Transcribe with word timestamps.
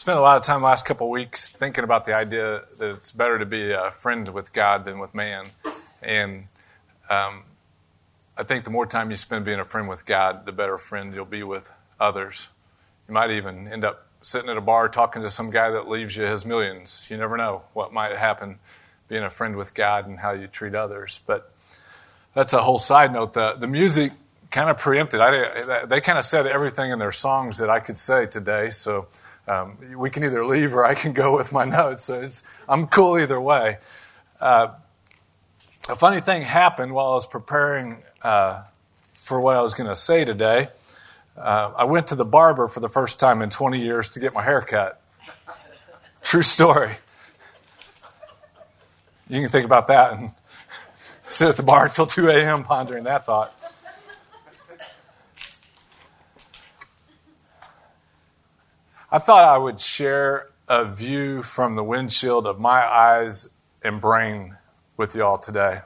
spent 0.00 0.18
a 0.18 0.22
lot 0.22 0.38
of 0.38 0.42
time 0.42 0.62
last 0.62 0.86
couple 0.86 1.10
weeks 1.10 1.46
thinking 1.46 1.84
about 1.84 2.06
the 2.06 2.14
idea 2.14 2.62
that 2.78 2.90
it's 2.94 3.12
better 3.12 3.38
to 3.38 3.44
be 3.44 3.72
a 3.72 3.90
friend 3.90 4.32
with 4.32 4.50
God 4.50 4.86
than 4.86 4.98
with 4.98 5.14
man. 5.14 5.50
And 6.00 6.46
um, 7.10 7.42
I 8.34 8.44
think 8.44 8.64
the 8.64 8.70
more 8.70 8.86
time 8.86 9.10
you 9.10 9.16
spend 9.16 9.44
being 9.44 9.60
a 9.60 9.64
friend 9.66 9.90
with 9.90 10.06
God, 10.06 10.46
the 10.46 10.52
better 10.52 10.78
friend 10.78 11.14
you'll 11.14 11.26
be 11.26 11.42
with 11.42 11.70
others. 12.00 12.48
You 13.08 13.12
might 13.12 13.30
even 13.30 13.68
end 13.70 13.84
up 13.84 14.06
sitting 14.22 14.48
at 14.48 14.56
a 14.56 14.62
bar 14.62 14.88
talking 14.88 15.20
to 15.20 15.28
some 15.28 15.50
guy 15.50 15.70
that 15.70 15.86
leaves 15.86 16.16
you 16.16 16.24
his 16.24 16.46
millions. 16.46 17.06
You 17.10 17.18
never 17.18 17.36
know 17.36 17.64
what 17.74 17.92
might 17.92 18.16
happen 18.16 18.58
being 19.06 19.22
a 19.22 19.28
friend 19.28 19.54
with 19.54 19.74
God 19.74 20.06
and 20.06 20.18
how 20.18 20.30
you 20.30 20.46
treat 20.46 20.74
others. 20.74 21.20
But 21.26 21.52
that's 22.32 22.54
a 22.54 22.62
whole 22.62 22.78
side 22.78 23.12
note. 23.12 23.34
The, 23.34 23.52
the 23.52 23.68
music 23.68 24.12
kind 24.50 24.70
of 24.70 24.78
preempted. 24.78 25.20
I, 25.20 25.84
they 25.84 26.00
kind 26.00 26.18
of 26.18 26.24
said 26.24 26.46
everything 26.46 26.90
in 26.90 26.98
their 26.98 27.12
songs 27.12 27.58
that 27.58 27.68
I 27.68 27.80
could 27.80 27.98
say 27.98 28.24
today. 28.24 28.70
So 28.70 29.06
um, 29.50 29.76
we 29.96 30.10
can 30.10 30.22
either 30.22 30.46
leave 30.46 30.74
or 30.74 30.84
I 30.84 30.94
can 30.94 31.12
go 31.12 31.36
with 31.36 31.52
my 31.52 31.64
notes. 31.64 32.04
So 32.04 32.24
I'm 32.68 32.86
cool 32.86 33.18
either 33.18 33.40
way. 33.40 33.78
Uh, 34.40 34.68
a 35.88 35.96
funny 35.96 36.20
thing 36.20 36.42
happened 36.42 36.92
while 36.92 37.10
I 37.10 37.14
was 37.14 37.26
preparing 37.26 38.02
uh, 38.22 38.62
for 39.12 39.40
what 39.40 39.56
I 39.56 39.60
was 39.60 39.74
going 39.74 39.88
to 39.88 39.96
say 39.96 40.24
today. 40.24 40.68
Uh, 41.36 41.72
I 41.76 41.84
went 41.84 42.08
to 42.08 42.14
the 42.14 42.24
barber 42.24 42.68
for 42.68 42.78
the 42.78 42.88
first 42.88 43.18
time 43.18 43.42
in 43.42 43.50
20 43.50 43.80
years 43.80 44.10
to 44.10 44.20
get 44.20 44.34
my 44.34 44.42
hair 44.42 44.60
cut. 44.60 45.02
True 46.22 46.42
story. 46.42 46.96
You 49.28 49.40
can 49.40 49.50
think 49.50 49.64
about 49.64 49.88
that 49.88 50.12
and 50.12 50.30
sit 51.28 51.48
at 51.48 51.56
the 51.56 51.62
bar 51.64 51.86
until 51.86 52.06
2 52.06 52.28
a.m. 52.28 52.62
pondering 52.62 53.04
that 53.04 53.26
thought. 53.26 53.59
I 59.12 59.18
thought 59.18 59.44
I 59.44 59.58
would 59.58 59.80
share 59.80 60.50
a 60.68 60.84
view 60.84 61.42
from 61.42 61.74
the 61.74 61.82
windshield 61.82 62.46
of 62.46 62.60
my 62.60 62.86
eyes 62.86 63.48
and 63.82 64.00
brain 64.00 64.56
with 64.96 65.16
y'all 65.16 65.36
today. 65.36 65.80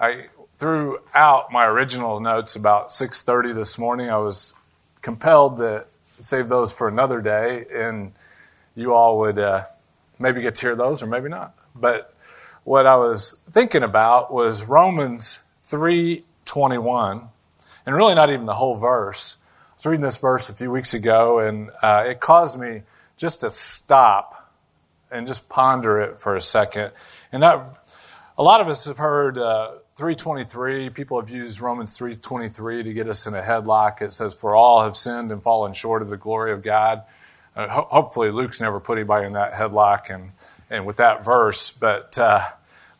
I 0.00 0.26
threw 0.58 0.98
out 1.14 1.52
my 1.52 1.66
original 1.66 2.18
notes 2.18 2.56
about 2.56 2.90
6:30 2.90 3.52
this 3.52 3.78
morning. 3.78 4.10
I 4.10 4.16
was 4.16 4.54
compelled 5.02 5.58
to 5.58 5.84
save 6.20 6.48
those 6.48 6.72
for 6.72 6.88
another 6.88 7.20
day, 7.20 7.66
and 7.72 8.12
you 8.74 8.92
all 8.92 9.20
would 9.20 9.38
uh, 9.38 9.66
maybe 10.18 10.42
get 10.42 10.56
to 10.56 10.62
hear 10.62 10.74
those 10.74 11.04
or 11.04 11.06
maybe 11.06 11.28
not. 11.28 11.54
But 11.76 12.12
what 12.64 12.88
I 12.88 12.96
was 12.96 13.40
thinking 13.52 13.84
about 13.84 14.32
was 14.34 14.64
Romans 14.64 15.38
3:21, 15.62 17.28
and 17.86 17.94
really 17.94 18.16
not 18.16 18.30
even 18.30 18.46
the 18.46 18.56
whole 18.56 18.78
verse 18.78 19.36
was 19.80 19.86
reading 19.86 20.02
this 20.02 20.18
verse 20.18 20.50
a 20.50 20.52
few 20.52 20.70
weeks 20.70 20.92
ago, 20.92 21.38
and 21.38 21.70
uh, 21.80 22.04
it 22.06 22.20
caused 22.20 22.60
me 22.60 22.82
just 23.16 23.40
to 23.40 23.48
stop 23.48 24.52
and 25.10 25.26
just 25.26 25.48
ponder 25.48 26.02
it 26.02 26.20
for 26.20 26.36
a 26.36 26.40
second. 26.42 26.92
And 27.32 27.42
that 27.42 27.64
a 28.36 28.42
lot 28.42 28.60
of 28.60 28.68
us 28.68 28.84
have 28.84 28.98
heard 28.98 29.38
uh, 29.38 29.70
323. 29.96 30.90
People 30.90 31.18
have 31.18 31.30
used 31.30 31.62
Romans 31.62 31.96
323 31.96 32.82
to 32.82 32.92
get 32.92 33.08
us 33.08 33.26
in 33.26 33.34
a 33.34 33.40
headlock. 33.40 34.02
It 34.02 34.12
says, 34.12 34.34
"For 34.34 34.54
all 34.54 34.82
have 34.82 34.98
sinned 34.98 35.32
and 35.32 35.42
fallen 35.42 35.72
short 35.72 36.02
of 36.02 36.08
the 36.08 36.18
glory 36.18 36.52
of 36.52 36.62
God." 36.62 37.02
Uh, 37.56 37.66
ho- 37.68 37.88
hopefully, 37.90 38.30
Luke's 38.30 38.60
never 38.60 38.80
put 38.80 38.98
anybody 38.98 39.24
in 39.24 39.32
that 39.32 39.54
headlock, 39.54 40.14
and 40.14 40.32
and 40.68 40.84
with 40.84 40.96
that 40.96 41.24
verse, 41.24 41.70
but. 41.70 42.18
Uh, 42.18 42.46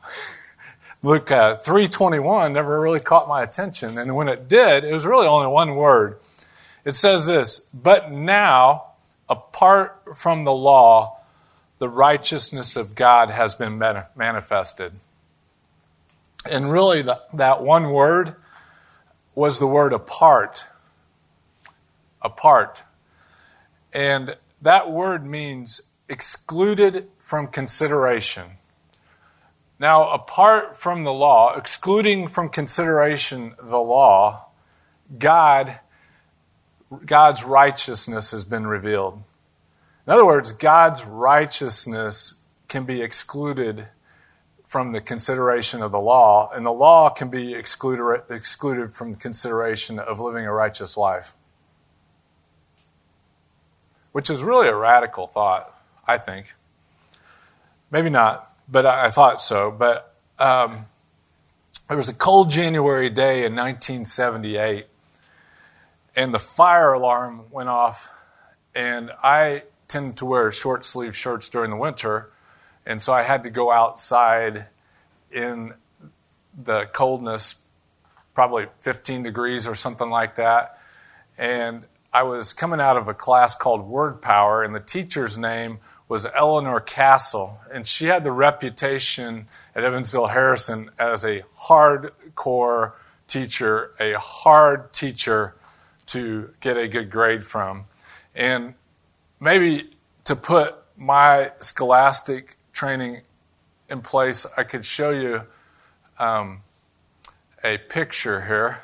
Luke 1.03 1.31
uh, 1.31 1.57
3:21 1.57 2.53
never 2.53 2.79
really 2.79 3.01
caught 3.01 3.27
my 3.27 3.43
attention, 3.43 3.97
and 3.97 4.15
when 4.15 4.29
it 4.29 4.49
did, 4.49 4.85
it 4.85 4.93
was 4.93 5.07
really 5.07 5.27
only 5.27 5.47
one 5.47 5.75
word, 5.75 6.19
it 6.85 6.95
says 6.95 7.27
this 7.27 7.61
But 7.73 8.11
now, 8.11 8.93
apart 9.29 10.17
from 10.17 10.45
the 10.45 10.53
law, 10.53 11.19
the 11.79 11.89
righteousness 11.89 12.77
of 12.77 12.95
God 12.95 13.31
has 13.31 13.55
been 13.55 13.79
manifested. 14.17 14.93
And 16.49 16.71
really, 16.71 17.03
the, 17.03 17.21
that 17.35 17.63
one 17.63 17.91
word 17.91 18.37
was 19.35 19.59
the 19.59 19.67
word 19.67 19.93
apart. 19.93 20.67
Apart. 22.23 22.83
And 23.93 24.37
that 24.63 24.91
word 24.91 25.25
means 25.27 25.83
excluded 26.09 27.09
from 27.19 27.47
consideration. 27.47 28.59
Now, 29.79 30.11
apart 30.11 30.79
from 30.79 31.05
the 31.05 31.13
law, 31.13 31.57
excluding 31.57 32.29
from 32.29 32.51
consideration 32.51 33.55
the 33.63 33.79
law, 33.79 34.49
God 35.19 35.81
God's 37.07 37.45
righteousness 37.45 38.33
has 38.33 38.45
been 38.45 38.67
revealed. 38.67 39.23
In 40.07 40.13
other 40.13 40.27
words, 40.27 40.53
God's 40.53 41.05
righteousness 41.05 42.35
can 42.69 42.85
be 42.85 43.01
excluded 43.01 43.87
from 44.67 44.93
the 44.93 45.01
consideration 45.01 45.83
of 45.83 45.93
the 45.93 46.01
law, 46.01 46.51
and 46.53 46.65
the 46.65 46.73
law 46.73 47.11
can 47.11 47.29
be 47.29 47.55
excluded, 47.55 48.23
excluded 48.31 48.93
from 48.93 49.17
consideration 49.17 49.99
of 49.99 50.21
living 50.21 50.47
a 50.47 50.53
righteous 50.53 50.97
life. 50.97 51.35
Which 54.13 54.31
is 54.31 54.43
really 54.43 54.69
a 54.69 54.75
radical 54.75 55.27
thought, 55.27 55.77
I 56.07 56.19
think. 56.19 56.55
Maybe 57.91 58.11
not, 58.11 58.53
but 58.69 58.87
I, 58.87 59.11
thought 59.11 59.41
so. 59.41 59.71
But 59.71 60.15
um, 60.39 60.87
there 61.89 61.97
was 61.97 62.09
a 62.09 62.15
cold 62.15 62.51
January 62.51 63.11
day 63.11 63.45
in 63.45 63.57
1978 63.57 64.87
and 66.17 66.33
the 66.35 66.39
fire 66.39 66.93
alarm 66.93 67.45
went 67.51 67.69
off. 67.69 68.13
And 68.75 69.11
I 69.23 69.65
tend 69.89 70.17
to 70.19 70.25
wear 70.25 70.53
short 70.53 70.85
sleeve 70.85 71.17
shirts 71.17 71.49
during 71.49 71.71
the 71.71 71.77
winter, 71.77 72.31
and 72.87 73.03
so 73.03 73.13
I 73.13 73.23
had 73.23 73.43
to 73.43 73.51
go 73.51 73.71
outside 73.73 74.67
in 75.31 75.75
the 76.57 76.87
coldness, 76.93 77.57
probably 78.35 78.67
15 78.81 79.23
degrees 79.23 79.67
or 79.67 79.75
something 79.75 80.09
like 80.09 80.37
that. 80.37 80.79
And 81.37 81.85
I 82.13 82.25
was 82.25 82.53
coming 82.53 82.81
out 82.81 82.97
of 82.97 83.09
a 83.09 83.15
class 83.15 83.55
called 83.55 83.87
Word 83.87 84.21
Power, 84.21 84.63
and 84.63 84.75
the 84.75 84.81
teacher's 84.81 85.39
name 85.39 85.79
was 86.09 86.27
Eleanor 86.35 86.81
Castle, 86.81 87.61
and 87.73 87.87
she 87.87 88.07
had 88.07 88.25
the 88.25 88.33
reputation 88.33 89.47
at 89.77 89.85
Evansville 89.85 90.27
Harrison 90.27 90.91
as 90.99 91.25
a 91.25 91.43
hardcore 91.57 92.93
teacher, 93.29 93.93
a 94.01 94.15
hard 94.15 94.93
teacher 94.93 95.55
to 96.11 96.53
get 96.61 96.77
a 96.77 96.89
good 96.89 97.11
grade 97.11 97.45
from. 97.45 97.85
And 98.35 98.75
maybe 99.39 99.91
to 100.25 100.37
put 100.37 100.77
my 100.97 101.53
scholastic 101.61 102.57
training 102.73 103.23
in 103.89 104.03
place, 104.03 104.47
I 104.57 104.65
could 104.65 104.85
show 104.85 105.11
you 105.11 105.43
um, 106.19 106.63
a 107.63 107.79
picture 107.79 108.41
here. 108.41 108.79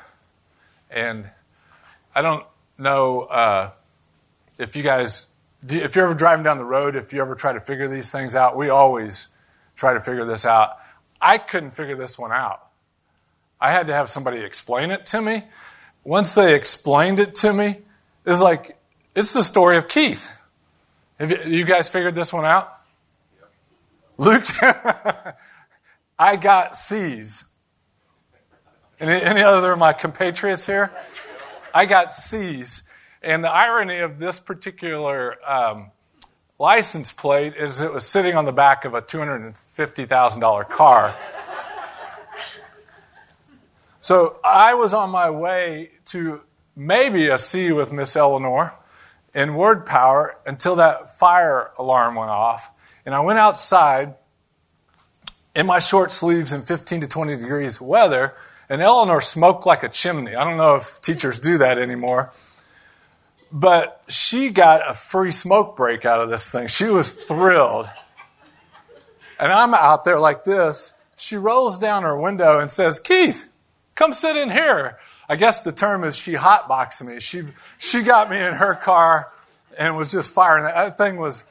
And 0.89 1.29
I 2.15 2.21
don't 2.21 2.45
know 2.77 3.21
uh, 3.23 3.71
if 4.57 4.75
you 4.75 4.83
guys, 4.83 5.27
if 5.67 5.95
you're 5.95 6.05
ever 6.05 6.13
driving 6.13 6.43
down 6.43 6.57
the 6.57 6.65
road, 6.65 6.95
if 6.95 7.13
you 7.13 7.21
ever 7.21 7.35
try 7.35 7.53
to 7.53 7.59
figure 7.59 7.87
these 7.87 8.11
things 8.11 8.35
out, 8.35 8.55
we 8.55 8.69
always 8.69 9.29
try 9.75 9.93
to 9.93 9.99
figure 9.99 10.25
this 10.25 10.45
out. 10.45 10.77
I 11.21 11.37
couldn't 11.37 11.71
figure 11.71 11.95
this 11.95 12.17
one 12.17 12.31
out. 12.31 12.67
I 13.59 13.71
had 13.71 13.87
to 13.87 13.93
have 13.93 14.09
somebody 14.09 14.39
explain 14.39 14.91
it 14.91 15.05
to 15.07 15.21
me 15.21 15.43
once 16.07 16.35
they 16.35 16.55
explained 16.55 17.19
it 17.19 17.35
to 17.35 17.51
me, 17.51 17.79
it's 18.25 18.39
like, 18.39 18.77
it's 19.13 19.33
the 19.33 19.43
story 19.43 19.75
of 19.75 19.89
Keith. 19.89 20.31
Have 21.19 21.31
you, 21.31 21.57
you 21.57 21.65
guys 21.65 21.89
figured 21.89 22.15
this 22.15 22.31
one 22.31 22.45
out? 22.45 22.73
Luke, 24.17 24.45
I 26.17 26.37
got 26.37 26.77
C's. 26.77 27.43
Any, 29.01 29.21
any 29.21 29.41
other 29.41 29.73
of 29.73 29.79
my 29.79 29.91
compatriots 29.91 30.65
here? 30.65 30.93
I 31.73 31.85
got 31.85 32.09
C's. 32.09 32.83
And 33.21 33.43
the 33.43 33.51
irony 33.51 33.99
of 33.99 34.17
this 34.17 34.39
particular 34.39 35.35
um, 35.45 35.91
license 36.57 37.11
plate 37.11 37.53
is 37.57 37.81
it 37.81 37.91
was 37.91 38.05
sitting 38.05 38.35
on 38.35 38.45
the 38.45 38.53
back 38.53 38.85
of 38.85 38.93
a 38.93 39.01
$250,000 39.01 40.69
car. 40.69 41.15
So 44.07 44.39
I 44.41 44.75
was 44.75 44.93
on 44.93 45.09
my 45.09 45.29
way 45.29 45.91
to 46.05 46.41
maybe 46.77 47.27
a 47.27 47.37
C 47.37 47.73
with 47.73 47.91
Miss 47.91 48.15
Eleanor 48.15 48.73
in 49.33 49.53
word 49.53 49.85
power 49.85 50.37
until 50.45 50.77
that 50.77 51.17
fire 51.19 51.71
alarm 51.77 52.15
went 52.15 52.31
off. 52.31 52.71
And 53.05 53.13
I 53.13 53.19
went 53.19 53.37
outside 53.37 54.15
in 55.53 55.65
my 55.65 55.79
short 55.79 56.13
sleeves 56.13 56.53
in 56.53 56.61
15 56.61 57.01
to 57.01 57.07
20 57.07 57.35
degrees 57.35 57.81
weather, 57.81 58.33
and 58.69 58.81
Eleanor 58.81 59.19
smoked 59.19 59.65
like 59.65 59.83
a 59.83 59.89
chimney. 59.89 60.37
I 60.37 60.45
don't 60.45 60.55
know 60.55 60.75
if 60.75 61.01
teachers 61.01 61.37
do 61.37 61.57
that 61.57 61.77
anymore. 61.77 62.31
But 63.51 64.01
she 64.07 64.51
got 64.51 64.89
a 64.89 64.93
free 64.93 65.31
smoke 65.31 65.75
break 65.75 66.05
out 66.05 66.21
of 66.21 66.29
this 66.29 66.49
thing. 66.49 66.67
She 66.67 66.85
was 66.85 67.09
thrilled. 67.09 67.89
And 69.37 69.51
I'm 69.51 69.73
out 69.73 70.05
there 70.05 70.17
like 70.17 70.45
this. 70.45 70.93
She 71.17 71.35
rolls 71.35 71.77
down 71.77 72.03
her 72.03 72.17
window 72.17 72.57
and 72.61 72.71
says, 72.71 72.99
Keith, 72.99 73.49
Come 73.97 74.13
sit 74.13 74.37
in 74.37 74.51
here. 74.51 74.99
I 75.27 75.37
guess 75.37 75.61
the 75.61 75.71
term 75.71 76.03
is 76.03 76.15
she 76.15 76.33
hotboxed 76.33 77.03
me. 77.03 77.19
She, 77.19 77.41
she 77.79 78.03
got 78.03 78.29
me 78.29 78.37
in 78.37 78.53
her 78.53 78.75
car 78.75 79.33
and 79.75 79.97
was 79.97 80.11
just 80.11 80.29
firing. 80.31 80.65
That 80.65 80.99
thing 80.99 81.17
was, 81.17 81.43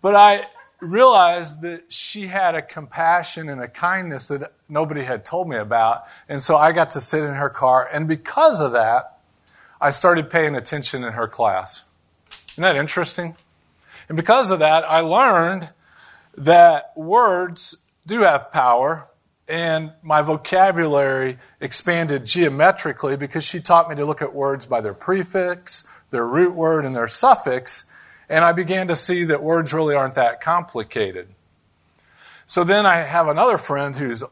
but 0.00 0.14
I 0.14 0.46
realized 0.78 1.62
that 1.62 1.92
she 1.92 2.28
had 2.28 2.54
a 2.54 2.62
compassion 2.62 3.48
and 3.48 3.60
a 3.60 3.66
kindness 3.66 4.28
that 4.28 4.52
nobody 4.68 5.02
had 5.02 5.24
told 5.24 5.48
me 5.48 5.56
about. 5.56 6.04
And 6.28 6.40
so 6.40 6.56
I 6.56 6.70
got 6.70 6.90
to 6.90 7.00
sit 7.00 7.24
in 7.24 7.34
her 7.34 7.50
car. 7.50 7.88
And 7.92 8.06
because 8.06 8.60
of 8.60 8.72
that, 8.72 9.18
I 9.80 9.90
started 9.90 10.30
paying 10.30 10.54
attention 10.54 11.02
in 11.02 11.14
her 11.14 11.26
class. 11.26 11.82
Isn't 12.52 12.62
that 12.62 12.76
interesting? 12.76 13.34
And 14.08 14.14
because 14.14 14.52
of 14.52 14.60
that, 14.60 14.84
I 14.88 15.00
learned 15.00 15.70
that 16.36 16.92
words 16.96 17.76
do 18.06 18.20
have 18.20 18.52
power, 18.52 19.08
and 19.52 19.92
my 20.02 20.22
vocabulary 20.22 21.38
expanded 21.60 22.24
geometrically 22.24 23.18
because 23.18 23.44
she 23.44 23.60
taught 23.60 23.86
me 23.90 23.94
to 23.94 24.06
look 24.06 24.22
at 24.22 24.34
words 24.34 24.64
by 24.64 24.80
their 24.80 24.94
prefix, 24.94 25.86
their 26.08 26.26
root 26.26 26.54
word, 26.54 26.86
and 26.86 26.96
their 26.96 27.06
suffix, 27.06 27.84
and 28.30 28.46
I 28.46 28.52
began 28.52 28.88
to 28.88 28.96
see 28.96 29.24
that 29.24 29.42
words 29.42 29.74
really 29.74 29.94
aren't 29.94 30.14
that 30.14 30.40
complicated. 30.40 31.28
So 32.46 32.64
then 32.64 32.86
I 32.86 33.00
have 33.00 33.28
another 33.28 33.58
friend 33.58 33.94
who's 33.94 34.24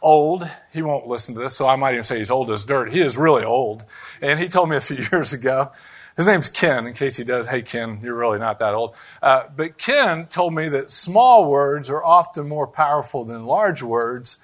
old. 0.00 0.48
He 0.72 0.80
won't 0.80 1.08
listen 1.08 1.34
to 1.34 1.40
this, 1.40 1.56
so 1.56 1.66
I 1.66 1.74
might 1.74 1.94
even 1.94 2.04
say 2.04 2.18
he's 2.18 2.30
old 2.30 2.48
as 2.48 2.64
dirt. 2.64 2.92
He 2.92 3.00
is 3.00 3.16
really 3.16 3.42
old. 3.42 3.84
And 4.22 4.38
he 4.38 4.46
told 4.46 4.70
me 4.70 4.76
a 4.76 4.80
few 4.80 5.04
years 5.12 5.32
ago, 5.32 5.72
his 6.16 6.28
name's 6.28 6.48
Ken, 6.48 6.86
in 6.86 6.94
case 6.94 7.16
he 7.16 7.24
does. 7.24 7.48
Hey, 7.48 7.62
Ken, 7.62 7.98
you're 8.00 8.14
really 8.14 8.38
not 8.38 8.60
that 8.60 8.74
old. 8.74 8.94
Uh, 9.20 9.42
but 9.56 9.76
Ken 9.76 10.26
told 10.26 10.54
me 10.54 10.68
that 10.68 10.92
small 10.92 11.50
words 11.50 11.90
are 11.90 12.04
often 12.04 12.48
more 12.48 12.68
powerful 12.68 13.24
than 13.24 13.44
large 13.44 13.82
words. 13.82 14.38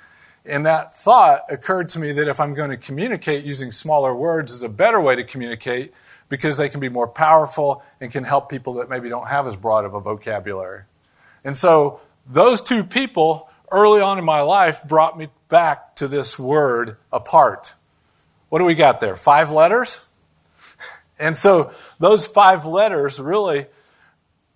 And 0.47 0.67
that 0.67 0.97
thought 0.97 1.45
occurred 1.49 1.89
to 1.91 1.99
me 1.99 2.13
that 2.13 2.29
if 2.29 2.39
I'm 2.39 2.55
going 2.55 2.71
to 2.71 2.77
communicate 2.77 3.45
using 3.45 3.73
smaller 3.73 4.15
words 4.15 4.53
is 4.53 4.63
a 4.63 4.69
better 4.69 5.01
way 5.01 5.17
to 5.17 5.25
communicate 5.25 5.95
because 6.29 6.57
they 6.57 6.69
can 6.69 6.81
be 6.81 6.89
more 6.89 7.09
powerful 7.09 7.83
and 8.01 8.13
can 8.13 8.25
help 8.25 8.51
people 8.51 8.75
that 8.75 8.91
maybe 8.91 9.09
don't 9.09 9.29
have 9.29 9.47
as 9.47 9.57
broad 9.57 9.85
of 9.85 9.95
a 9.95 10.01
vocabulary. 10.01 10.83
And 11.45 11.57
so 11.57 12.01
those 12.27 12.61
two 12.61 12.85
people 12.85 13.49
early 13.71 14.01
on 14.01 14.19
in 14.19 14.25
my 14.25 14.43
life 14.43 14.83
brought 14.85 15.17
me 15.17 15.29
back 15.49 15.97
to 15.97 16.09
this 16.09 16.39
word 16.39 16.97
apart. 17.13 17.75
What 18.49 18.59
do 18.59 18.67
we 18.67 18.75
got 18.75 19.01
there? 19.01 19.17
Five 19.17 19.51
letters? 19.51 20.01
And 21.17 21.37
so 21.37 21.73
those 22.01 22.27
five 22.27 22.67
letters 22.67 23.21
really 23.21 23.67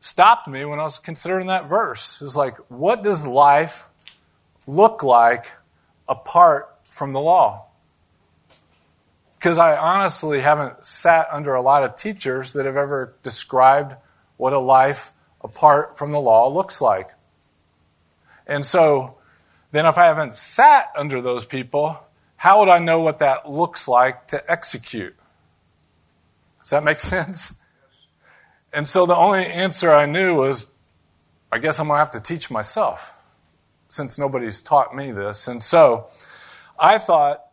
stopped 0.00 0.48
me 0.48 0.64
when 0.64 0.80
I 0.80 0.82
was 0.82 0.98
considering 0.98 1.46
that 1.46 1.68
verse. 1.68 2.20
It's 2.20 2.34
like, 2.34 2.56
what 2.68 3.04
does 3.04 3.24
life 3.24 3.86
look 4.66 5.04
like 5.04 5.52
apart 6.08 6.74
from 6.88 7.12
the 7.12 7.20
law? 7.20 7.66
Because 9.38 9.58
I 9.58 9.76
honestly 9.76 10.40
haven't 10.40 10.84
sat 10.84 11.28
under 11.30 11.54
a 11.54 11.62
lot 11.62 11.84
of 11.84 11.94
teachers 11.94 12.52
that 12.54 12.66
have 12.66 12.76
ever 12.76 13.14
described 13.22 13.94
what 14.36 14.52
a 14.52 14.58
life 14.58 15.12
apart 15.42 15.96
from 15.96 16.10
the 16.10 16.20
law 16.20 16.48
looks 16.48 16.80
like. 16.80 17.10
And 18.46 18.64
so 18.64 19.18
then, 19.70 19.86
if 19.86 19.98
I 19.98 20.06
haven't 20.06 20.34
sat 20.34 20.90
under 20.96 21.20
those 21.20 21.44
people, 21.44 22.00
how 22.36 22.60
would 22.60 22.68
I 22.68 22.78
know 22.78 23.00
what 23.00 23.18
that 23.18 23.50
looks 23.50 23.86
like 23.86 24.28
to 24.28 24.50
execute? 24.50 25.14
Does 26.60 26.70
that 26.70 26.82
make 26.82 27.00
sense? 27.14 27.60
And 28.72 28.86
so 28.86 29.06
the 29.06 29.16
only 29.16 29.46
answer 29.46 29.90
I 29.90 30.06
knew 30.06 30.36
was 30.36 30.66
I 31.50 31.58
guess 31.58 31.80
I'm 31.80 31.86
going 31.86 31.96
to 31.96 32.00
have 32.00 32.10
to 32.10 32.20
teach 32.20 32.50
myself 32.50 33.14
since 33.88 34.18
nobody's 34.18 34.60
taught 34.60 34.94
me 34.94 35.10
this. 35.10 35.48
And 35.48 35.62
so 35.62 36.08
I 36.78 36.98
thought 36.98 37.44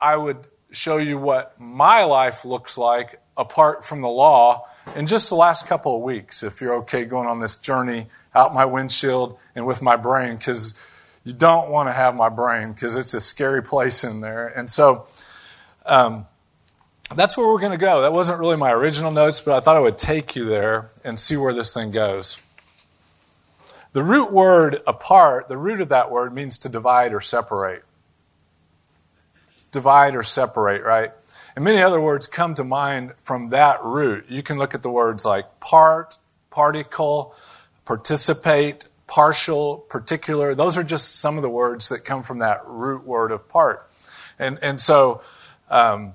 I 0.00 0.16
would 0.16 0.46
show 0.70 0.96
you 0.96 1.18
what 1.18 1.58
my 1.60 2.04
life 2.04 2.44
looks 2.44 2.78
like 2.78 3.20
apart 3.36 3.84
from 3.84 4.00
the 4.00 4.08
law 4.08 4.66
in 4.96 5.06
just 5.06 5.28
the 5.28 5.34
last 5.34 5.66
couple 5.66 5.96
of 5.96 6.02
weeks, 6.02 6.42
if 6.42 6.60
you're 6.60 6.74
okay 6.78 7.04
going 7.04 7.28
on 7.28 7.40
this 7.40 7.56
journey 7.56 8.06
out 8.34 8.54
my 8.54 8.64
windshield 8.64 9.38
and 9.54 9.66
with 9.66 9.82
my 9.82 9.96
brain, 9.96 10.36
because 10.36 10.74
you 11.24 11.32
don't 11.32 11.70
want 11.70 11.88
to 11.88 11.92
have 11.92 12.14
my 12.14 12.28
brain 12.28 12.72
because 12.72 12.96
it's 12.96 13.14
a 13.14 13.20
scary 13.20 13.62
place 13.62 14.04
in 14.04 14.20
there. 14.20 14.48
And 14.48 14.68
so 14.68 15.06
um, 15.86 16.26
that's 17.14 17.36
where 17.36 17.46
we're 17.46 17.60
going 17.60 17.72
to 17.72 17.78
go. 17.78 18.02
That 18.02 18.12
wasn't 18.12 18.40
really 18.40 18.56
my 18.56 18.72
original 18.72 19.10
notes, 19.10 19.40
but 19.40 19.54
I 19.54 19.60
thought 19.60 19.76
I 19.76 19.80
would 19.80 19.98
take 19.98 20.34
you 20.34 20.46
there 20.46 20.90
and 21.04 21.18
see 21.18 21.36
where 21.36 21.54
this 21.54 21.72
thing 21.72 21.90
goes. 21.90 22.40
The 23.92 24.02
root 24.02 24.32
word 24.32 24.80
apart, 24.86 25.48
the 25.48 25.56
root 25.56 25.80
of 25.80 25.90
that 25.90 26.10
word 26.10 26.34
means 26.34 26.58
to 26.58 26.68
divide 26.68 27.12
or 27.12 27.20
separate. 27.20 27.84
Divide 29.70 30.16
or 30.16 30.22
separate, 30.22 30.82
right? 30.82 31.12
And 31.54 31.64
many 31.64 31.82
other 31.82 32.00
words 32.00 32.26
come 32.26 32.54
to 32.54 32.64
mind 32.64 33.12
from 33.22 33.50
that 33.50 33.84
root. 33.84 34.26
You 34.28 34.42
can 34.42 34.58
look 34.58 34.74
at 34.74 34.82
the 34.82 34.90
words 34.90 35.24
like 35.24 35.60
part, 35.60 36.18
particle, 36.50 37.34
participate, 37.84 38.86
partial, 39.06 39.78
particular. 39.90 40.54
Those 40.54 40.78
are 40.78 40.84
just 40.84 41.16
some 41.16 41.36
of 41.36 41.42
the 41.42 41.50
words 41.50 41.90
that 41.90 42.04
come 42.04 42.22
from 42.22 42.38
that 42.38 42.62
root 42.66 43.04
word 43.04 43.30
of 43.30 43.46
part. 43.48 43.90
And, 44.38 44.58
and 44.62 44.80
so, 44.80 45.20
um, 45.68 46.14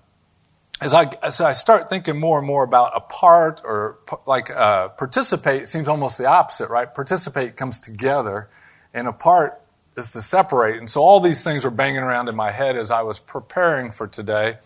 as 0.80 0.94
I, 0.94 1.12
as 1.24 1.42
I 1.42 1.54
start 1.54 1.90
thinking 1.90 2.20
more 2.20 2.38
and 2.38 2.46
more 2.46 2.64
about 2.64 2.92
a 2.96 3.00
part 3.00 3.62
or 3.64 4.00
like 4.26 4.50
uh, 4.52 4.90
participate, 4.90 5.68
seems 5.68 5.88
almost 5.88 6.18
the 6.18 6.26
opposite, 6.26 6.70
right? 6.70 6.94
Participate 6.94 7.58
comes 7.58 7.80
together, 7.80 8.50
and 8.94 9.08
a 9.08 9.14
part 9.14 9.60
is 9.96 10.12
to 10.12 10.22
separate. 10.22 10.78
And 10.78 10.90
so 10.90 11.02
all 11.02 11.20
these 11.20 11.44
things 11.44 11.66
were 11.66 11.72
banging 11.72 12.04
around 12.04 12.30
in 12.30 12.36
my 12.36 12.52
head 12.52 12.78
as 12.78 12.92
I 12.92 13.02
was 13.02 13.18
preparing 13.20 13.92
for 13.92 14.08
today. 14.08 14.60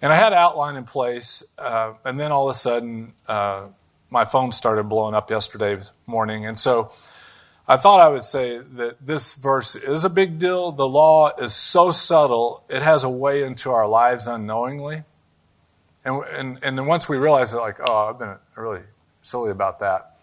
And 0.00 0.12
I 0.12 0.16
had 0.16 0.32
an 0.32 0.38
outline 0.38 0.76
in 0.76 0.84
place, 0.84 1.44
uh, 1.58 1.94
and 2.04 2.18
then 2.18 2.30
all 2.30 2.48
of 2.48 2.54
a 2.54 2.58
sudden, 2.58 3.12
uh, 3.26 3.66
my 4.10 4.24
phone 4.24 4.52
started 4.52 4.84
blowing 4.84 5.14
up 5.14 5.30
yesterday 5.30 5.80
morning. 6.06 6.46
And 6.46 6.58
so 6.58 6.92
I 7.66 7.76
thought 7.76 8.00
I 8.00 8.08
would 8.08 8.24
say 8.24 8.58
that 8.58 9.04
this 9.04 9.34
verse 9.34 9.74
is 9.74 10.04
a 10.04 10.10
big 10.10 10.38
deal. 10.38 10.70
The 10.70 10.86
law 10.86 11.30
is 11.36 11.54
so 11.54 11.90
subtle, 11.90 12.64
it 12.68 12.82
has 12.82 13.02
a 13.02 13.08
way 13.08 13.42
into 13.42 13.70
our 13.70 13.88
lives 13.88 14.26
unknowingly. 14.26 15.04
And, 16.04 16.22
and, 16.24 16.58
and 16.62 16.78
then 16.78 16.86
once 16.86 17.08
we 17.08 17.16
realize 17.16 17.52
it, 17.52 17.58
like, 17.58 17.78
oh, 17.80 18.08
I've 18.08 18.18
been 18.18 18.36
really 18.56 18.82
silly 19.22 19.50
about 19.50 19.80
that. 19.80 20.16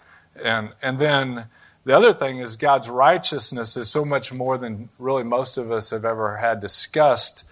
And, 0.43 0.73
and 0.81 0.99
then 0.99 1.45
the 1.85 1.95
other 1.95 2.13
thing 2.13 2.39
is 2.39 2.57
God's 2.57 2.89
righteousness 2.89 3.77
is 3.77 3.89
so 3.89 4.03
much 4.03 4.33
more 4.33 4.57
than 4.57 4.89
really 4.99 5.23
most 5.23 5.57
of 5.57 5.71
us 5.71 5.89
have 5.89 6.05
ever 6.05 6.37
had 6.37 6.59
discussed 6.59 7.45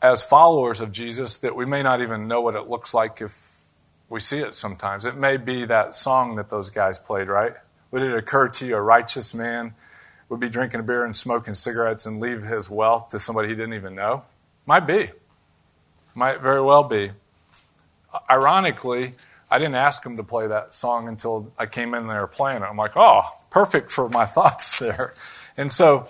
as 0.00 0.22
followers 0.22 0.80
of 0.80 0.92
Jesus 0.92 1.38
that 1.38 1.56
we 1.56 1.64
may 1.64 1.82
not 1.82 2.00
even 2.00 2.28
know 2.28 2.40
what 2.40 2.54
it 2.54 2.68
looks 2.68 2.94
like 2.94 3.20
if 3.20 3.54
we 4.08 4.20
see 4.20 4.38
it 4.38 4.54
sometimes. 4.54 5.04
It 5.04 5.16
may 5.16 5.36
be 5.36 5.64
that 5.64 5.94
song 5.94 6.36
that 6.36 6.50
those 6.50 6.70
guys 6.70 6.98
played, 6.98 7.28
right? 7.28 7.54
Would 7.90 8.02
it 8.02 8.16
occur 8.16 8.48
to 8.48 8.66
you 8.66 8.76
a 8.76 8.82
righteous 8.82 9.34
man 9.34 9.74
would 10.28 10.40
be 10.40 10.48
drinking 10.48 10.80
a 10.80 10.82
beer 10.82 11.04
and 11.04 11.14
smoking 11.14 11.54
cigarettes 11.54 12.06
and 12.06 12.20
leave 12.20 12.42
his 12.42 12.68
wealth 12.68 13.08
to 13.08 13.20
somebody 13.20 13.48
he 13.48 13.54
didn't 13.54 13.74
even 13.74 13.94
know? 13.94 14.24
Might 14.66 14.86
be. 14.86 15.10
Might 16.14 16.40
very 16.40 16.62
well 16.62 16.84
be. 16.84 17.10
Ironically, 18.30 19.12
I 19.50 19.58
didn't 19.58 19.74
ask 19.74 20.04
him 20.04 20.16
to 20.16 20.22
play 20.22 20.46
that 20.46 20.72
song 20.72 21.08
until 21.08 21.52
I 21.58 21.66
came 21.66 21.94
in 21.94 22.06
there 22.06 22.26
playing 22.26 22.62
it. 22.62 22.66
I'm 22.66 22.76
like, 22.76 22.96
oh, 22.96 23.22
perfect 23.50 23.90
for 23.90 24.08
my 24.08 24.26
thoughts 24.36 24.78
there. 24.78 25.14
And 25.56 25.72
so, 25.72 26.06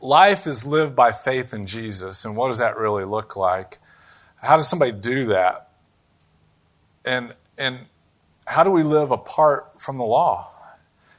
life 0.00 0.46
is 0.46 0.64
lived 0.64 0.94
by 0.94 1.12
faith 1.12 1.54
in 1.54 1.66
Jesus. 1.66 2.24
And 2.24 2.36
what 2.36 2.48
does 2.48 2.58
that 2.58 2.76
really 2.76 3.04
look 3.04 3.36
like? 3.36 3.78
How 4.36 4.56
does 4.56 4.68
somebody 4.68 4.92
do 4.92 5.26
that? 5.26 5.70
And, 7.04 7.34
and 7.56 7.80
how 8.46 8.62
do 8.62 8.70
we 8.70 8.82
live 8.82 9.10
apart 9.10 9.80
from 9.80 9.98
the 9.98 10.04
law? 10.04 10.50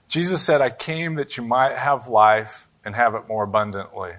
Jesus 0.08 0.42
said, 0.42 0.62
I 0.62 0.70
came 0.70 1.16
that 1.16 1.38
you 1.38 1.44
might 1.44 1.78
have 1.78 2.08
life 2.08 2.68
and 2.84 2.96
have 2.96 3.16
it 3.16 3.28
more 3.28 3.44
abundantly. 3.44 4.14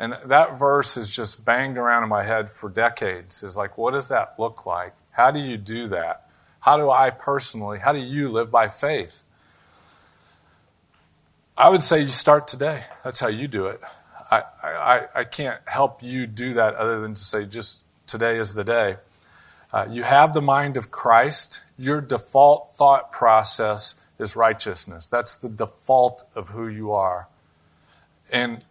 And 0.00 0.16
that 0.24 0.58
verse 0.58 0.94
has 0.94 1.10
just 1.10 1.44
banged 1.44 1.76
around 1.76 2.04
in 2.04 2.08
my 2.08 2.24
head 2.24 2.48
for 2.48 2.70
decades. 2.70 3.42
Is 3.42 3.54
like, 3.54 3.76
what 3.76 3.90
does 3.90 4.08
that 4.08 4.34
look 4.38 4.64
like? 4.64 4.94
How 5.10 5.30
do 5.30 5.38
you 5.38 5.58
do 5.58 5.88
that? 5.88 6.26
How 6.60 6.78
do 6.78 6.90
I 6.90 7.10
personally, 7.10 7.78
how 7.78 7.92
do 7.92 7.98
you 7.98 8.30
live 8.30 8.50
by 8.50 8.68
faith? 8.68 9.22
I 11.54 11.68
would 11.68 11.82
say 11.82 12.00
you 12.00 12.12
start 12.12 12.48
today. 12.48 12.84
That's 13.04 13.20
how 13.20 13.28
you 13.28 13.46
do 13.46 13.66
it. 13.66 13.82
I, 14.30 14.42
I, 14.62 15.02
I 15.14 15.24
can't 15.24 15.60
help 15.66 16.02
you 16.02 16.26
do 16.26 16.54
that 16.54 16.76
other 16.76 17.02
than 17.02 17.12
to 17.12 17.20
say 17.20 17.44
just 17.44 17.84
today 18.06 18.38
is 18.38 18.54
the 18.54 18.64
day. 18.64 18.96
Uh, 19.70 19.86
you 19.90 20.02
have 20.02 20.32
the 20.32 20.40
mind 20.40 20.78
of 20.78 20.90
Christ. 20.90 21.60
Your 21.76 22.00
default 22.00 22.70
thought 22.70 23.12
process 23.12 23.96
is 24.18 24.34
righteousness. 24.34 25.06
That's 25.06 25.34
the 25.34 25.50
default 25.50 26.24
of 26.34 26.48
who 26.48 26.68
you 26.68 26.90
are. 26.92 27.28
And 28.32 28.64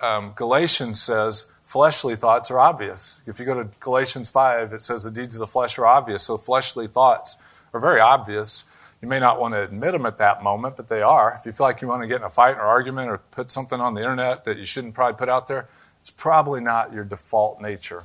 um, 0.00 0.32
Galatians 0.36 1.00
says 1.00 1.46
fleshly 1.64 2.16
thoughts 2.16 2.50
are 2.50 2.58
obvious. 2.58 3.20
If 3.26 3.38
you 3.38 3.46
go 3.46 3.62
to 3.62 3.68
Galatians 3.80 4.30
5, 4.30 4.72
it 4.72 4.82
says 4.82 5.02
the 5.02 5.10
deeds 5.10 5.34
of 5.34 5.40
the 5.40 5.46
flesh 5.46 5.78
are 5.78 5.86
obvious. 5.86 6.22
So 6.22 6.36
fleshly 6.36 6.86
thoughts 6.86 7.36
are 7.72 7.80
very 7.80 8.00
obvious. 8.00 8.64
You 9.02 9.08
may 9.08 9.20
not 9.20 9.40
want 9.40 9.54
to 9.54 9.62
admit 9.62 9.92
them 9.92 10.06
at 10.06 10.18
that 10.18 10.42
moment, 10.42 10.76
but 10.76 10.88
they 10.88 11.02
are. 11.02 11.36
If 11.38 11.46
you 11.46 11.52
feel 11.52 11.66
like 11.66 11.82
you 11.82 11.88
want 11.88 12.02
to 12.02 12.08
get 12.08 12.16
in 12.16 12.22
a 12.24 12.30
fight 12.30 12.56
or 12.56 12.62
argument 12.62 13.10
or 13.10 13.18
put 13.18 13.50
something 13.50 13.80
on 13.80 13.94
the 13.94 14.00
internet 14.00 14.44
that 14.44 14.58
you 14.58 14.64
shouldn't 14.64 14.94
probably 14.94 15.18
put 15.18 15.28
out 15.28 15.48
there, 15.48 15.68
it's 16.00 16.10
probably 16.10 16.60
not 16.60 16.92
your 16.92 17.04
default 17.04 17.60
nature. 17.60 18.04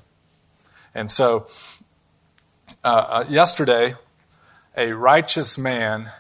And 0.94 1.10
so 1.10 1.48
uh, 2.84 2.88
uh, 2.88 3.26
yesterday, 3.30 3.96
a 4.76 4.92
righteous 4.94 5.58
man 5.58 6.12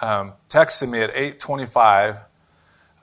um, 0.00 0.32
texted 0.48 0.90
me 0.90 1.00
at 1.00 1.14
8:25, 1.14 2.20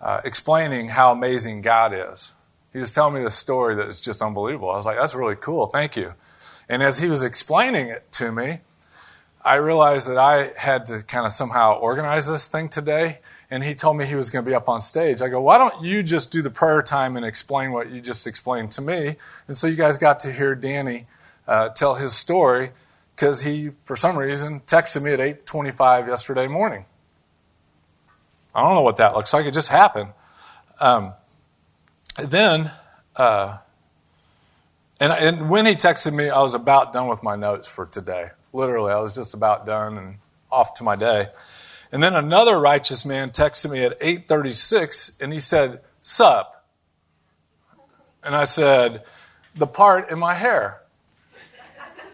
uh, 0.01 0.22
explaining 0.24 0.89
how 0.89 1.12
amazing 1.12 1.62
God 1.62 1.93
is. 1.93 2.34
He 2.74 2.79
was 2.79 2.93
telling 2.93 3.13
me 3.13 3.22
this 3.22 3.36
story 3.36 3.75
that 3.75 3.88
is 3.88 4.01
just 4.01 4.22
unbelievable. 4.22 4.72
I 4.72 4.77
was 4.77 4.86
like, 4.86 4.98
"That's 4.98 5.15
really 5.15 5.36
cool. 5.36 5.67
Thank 5.67 5.96
you." 5.96 6.13
And 6.70 6.81
as 6.81 7.00
he 7.00 7.08
was 7.08 7.22
explaining 7.22 7.88
it 7.88 8.12
to 8.13 8.31
me, 8.31 8.60
I 9.43 9.55
realized 9.55 10.08
that 10.08 10.17
I 10.17 10.51
had 10.58 10.86
to 10.88 11.01
kind 11.01 11.25
of 11.25 11.34
somehow 11.34 11.77
organize 11.77 12.27
this 12.27 12.48
thing 12.48 12.70
today. 12.70 13.20
And 13.50 13.63
he 13.63 13.75
told 13.75 13.98
me 13.98 14.05
he 14.05 14.15
was 14.15 14.29
going 14.29 14.46
to 14.46 14.50
be 14.50 14.55
up 14.55 14.70
on 14.70 14.79
stage. 14.79 15.22
I 15.22 15.27
go, 15.27 15.41
why 15.41 15.58
don't 15.58 15.84
you 15.84 16.03
just 16.03 16.31
do 16.31 16.41
the 16.41 16.50
prayer 16.50 16.81
time 16.81 17.17
and 17.17 17.25
explain 17.25 17.74
what 17.74 17.91
you 17.91 18.00
just 18.00 18.25
explained 18.25 18.72
to 18.72 18.81
me? 18.81 19.17
And 19.48 19.58
so 19.58 19.67
you 19.67 19.75
guys 19.75 19.98
got 19.98 20.22
to 20.22 20.31
hear 20.31 20.55
Danny 20.55 21.08
uh, 21.48 21.70
tell 21.70 21.96
his 21.96 22.13
story 22.13 22.72
because 23.13 23.41
he, 23.41 23.72
for 23.84 23.98
some 23.98 24.17
reason, 24.17 24.62
texted 24.62 25.01
me 25.01 25.12
at 25.12 25.20
8:25 25.20 26.08
yesterday 26.08 26.48
morning. 26.48 26.86
I 28.53 28.62
don't 28.62 28.74
know 28.74 28.81
what 28.81 28.98
that 28.98 29.15
looks 29.15 29.34
like. 29.34 29.46
It 29.46 29.53
just 29.53 29.70
happened. 29.70 30.12
Um, 30.79 31.13
then, 32.17 32.72
uh, 33.15 33.58
and, 35.00 35.12
and 35.12 35.50
when 35.50 35.65
he 35.65 35.75
texted 35.75 36.13
me, 36.13 36.29
I 36.29 36.39
was 36.41 36.53
about 36.53 36.93
done 36.93 37.08
with 37.08 37.24
my 37.24 37.36
notes 37.36 37.67
for 37.67 37.86
today. 37.86 38.29
Literally, 38.53 38.91
I 38.91 39.00
was 39.00 39.15
just 39.15 39.34
about 39.34 39.65
done 39.65 39.98
and 39.98 40.15
off 40.51 40.74
to 40.75 40.84
my 40.84 40.96
day. 40.96 41.27
And 41.91 42.01
then 42.01 42.13
another 42.13 42.60
righteous 42.60 43.05
man 43.05 43.31
texted 43.31 43.72
me 43.72 43.84
at 43.84 43.98
8:36 44.01 45.13
and 45.20 45.34
he 45.34 45.39
said, 45.39 45.81
"Sup?" 46.01 46.65
And 48.24 48.36
I 48.36 48.46
said, 48.46 49.03
"The 49.55 49.67
part 49.67 50.10
in 50.10 50.20
my 50.20 50.34
hair." 50.34 50.81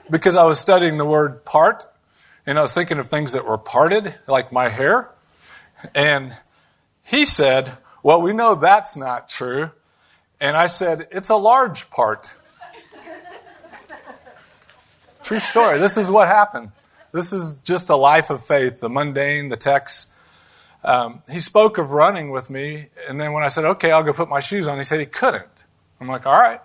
Because 0.09 0.35
I 0.35 0.43
was 0.43 0.59
studying 0.59 0.97
the 0.97 1.05
word 1.05 1.43
part 1.43 1.85
and 2.45 2.57
I 2.57 2.61
was 2.61 2.73
thinking 2.73 2.97
of 2.97 3.09
things 3.09 3.33
that 3.33 3.45
were 3.45 3.57
parted, 3.57 4.15
like 4.27 4.51
my 4.51 4.69
hair. 4.69 5.09
And 5.93 6.35
he 7.03 7.25
said, 7.25 7.77
"Well, 8.03 8.21
we 8.21 8.33
know 8.33 8.55
that's 8.55 8.97
not 8.97 9.29
true." 9.29 9.71
And 10.39 10.57
I 10.57 10.67
said, 10.67 11.07
"It's 11.11 11.29
a 11.29 11.35
large 11.35 11.89
part." 11.89 12.27
True 15.23 15.39
story. 15.39 15.77
This 15.77 15.97
is 15.97 16.09
what 16.09 16.29
happened. 16.29 16.71
This 17.11 17.33
is 17.33 17.55
just 17.63 17.89
a 17.89 17.95
life 17.95 18.29
of 18.29 18.45
faith, 18.45 18.79
the 18.79 18.89
mundane, 18.89 19.49
the 19.49 19.57
text. 19.57 20.09
Um, 20.83 21.21
he 21.29 21.39
spoke 21.41 21.77
of 21.77 21.91
running 21.91 22.29
with 22.29 22.49
me, 22.49 22.87
and 23.09 23.19
then 23.19 23.33
when 23.33 23.43
I 23.43 23.49
said, 23.49 23.65
okay, 23.65 23.91
I'll 23.91 24.03
go 24.03 24.13
put 24.13 24.29
my 24.29 24.39
shoes 24.39 24.67
on, 24.67 24.77
he 24.77 24.83
said 24.83 24.99
he 25.01 25.05
couldn't. 25.05 25.65
I'm 25.99 26.07
like, 26.07 26.25
all 26.25 26.39
right. 26.39 26.61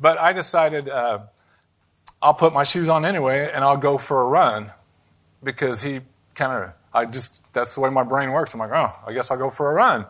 But 0.00 0.18
I 0.18 0.32
decided 0.32 0.88
uh, 0.88 1.20
I'll 2.20 2.34
put 2.34 2.52
my 2.52 2.64
shoes 2.64 2.88
on 2.88 3.04
anyway, 3.04 3.50
and 3.52 3.62
I'll 3.62 3.76
go 3.76 3.98
for 3.98 4.20
a 4.20 4.24
run 4.24 4.72
because 5.44 5.82
he 5.82 6.00
kind 6.34 6.64
of, 6.64 6.72
I 6.94 7.06
just, 7.06 7.42
that's 7.52 7.74
the 7.74 7.80
way 7.80 7.90
my 7.90 8.04
brain 8.04 8.30
works. 8.30 8.54
I'm 8.54 8.60
like, 8.60 8.72
oh, 8.72 8.92
I 9.06 9.12
guess 9.12 9.30
I'll 9.30 9.38
go 9.38 9.50
for 9.50 9.70
a 9.70 9.74
run. 9.74 10.06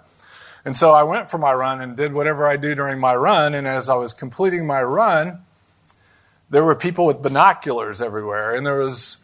And 0.65 0.77
so 0.77 0.93
I 0.93 1.03
went 1.03 1.31
for 1.31 1.39
my 1.39 1.53
run 1.53 1.81
and 1.81 1.97
did 1.97 2.13
whatever 2.13 2.47
I 2.47 2.57
do 2.57 2.75
during 2.75 3.01
my 3.01 3.15
run. 3.15 3.55
And 3.55 3.67
as 3.67 3.89
I 3.89 3.95
was 3.95 4.13
completing 4.13 4.67
my 4.67 4.83
run, 4.83 5.41
there 6.53 6.63
were 6.63 6.75
people 6.75 7.07
with 7.07 7.23
binoculars 7.23 8.03
everywhere, 8.03 8.55
and 8.55 8.67
there 8.67 8.79
was 8.79 9.17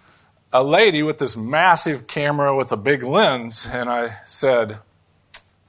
a 0.51 0.63
lady 0.63 1.03
with 1.03 1.19
this 1.19 1.37
massive 1.37 2.07
camera 2.07 2.57
with 2.57 2.73
a 2.73 2.77
big 2.77 3.03
lens. 3.03 3.69
And 3.71 3.91
I 3.91 4.17
said, 4.25 4.79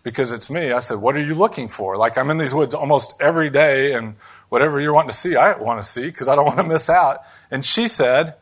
because 0.01 0.31
it's 0.31 0.49
me, 0.49 0.71
I 0.71 0.79
said, 0.79 0.99
What 0.99 1.17
are 1.17 1.21
you 1.21 1.35
looking 1.35 1.67
for? 1.67 1.97
Like, 1.97 2.17
I'm 2.17 2.29
in 2.29 2.37
these 2.37 2.53
woods 2.53 2.73
almost 2.73 3.13
every 3.19 3.49
day, 3.49 3.93
and 3.93 4.15
whatever 4.47 4.79
you're 4.79 4.93
wanting 4.93 5.11
to 5.11 5.15
see, 5.15 5.35
I 5.35 5.57
want 5.57 5.81
to 5.81 5.87
see 5.87 6.05
because 6.05 6.29
I 6.29 6.35
don't 6.35 6.45
want 6.45 6.59
to 6.59 6.63
miss 6.63 6.89
out. 6.89 7.23
And 7.51 7.65
she 7.65 7.89
said, 7.89 8.35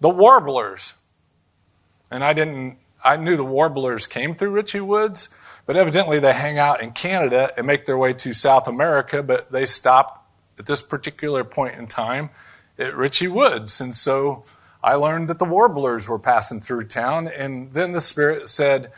The 0.00 0.10
warblers. 0.10 0.94
And 2.10 2.24
I 2.24 2.32
didn't, 2.32 2.76
I 3.04 3.16
knew 3.16 3.36
the 3.36 3.44
warblers 3.44 4.06
came 4.06 4.34
through 4.34 4.50
Ritchey 4.50 4.80
Woods, 4.80 5.28
but 5.66 5.76
evidently 5.76 6.18
they 6.18 6.32
hang 6.32 6.58
out 6.58 6.80
in 6.82 6.92
Canada 6.92 7.52
and 7.56 7.66
make 7.66 7.84
their 7.84 7.98
way 7.98 8.14
to 8.14 8.32
South 8.32 8.66
America, 8.66 9.22
but 9.22 9.52
they 9.52 9.66
stop 9.66 10.26
at 10.58 10.66
this 10.66 10.82
particular 10.82 11.44
point 11.44 11.76
in 11.76 11.86
time 11.86 12.30
at 12.78 12.96
Ritchey 12.96 13.28
Woods. 13.28 13.80
And 13.80 13.94
so 13.94 14.44
I 14.82 14.94
learned 14.94 15.28
that 15.28 15.38
the 15.38 15.44
warblers 15.44 16.08
were 16.08 16.18
passing 16.18 16.60
through 16.60 16.84
town. 16.84 17.28
And 17.28 17.72
then 17.72 17.92
the 17.92 18.00
Spirit 18.00 18.48
said, 18.48 18.92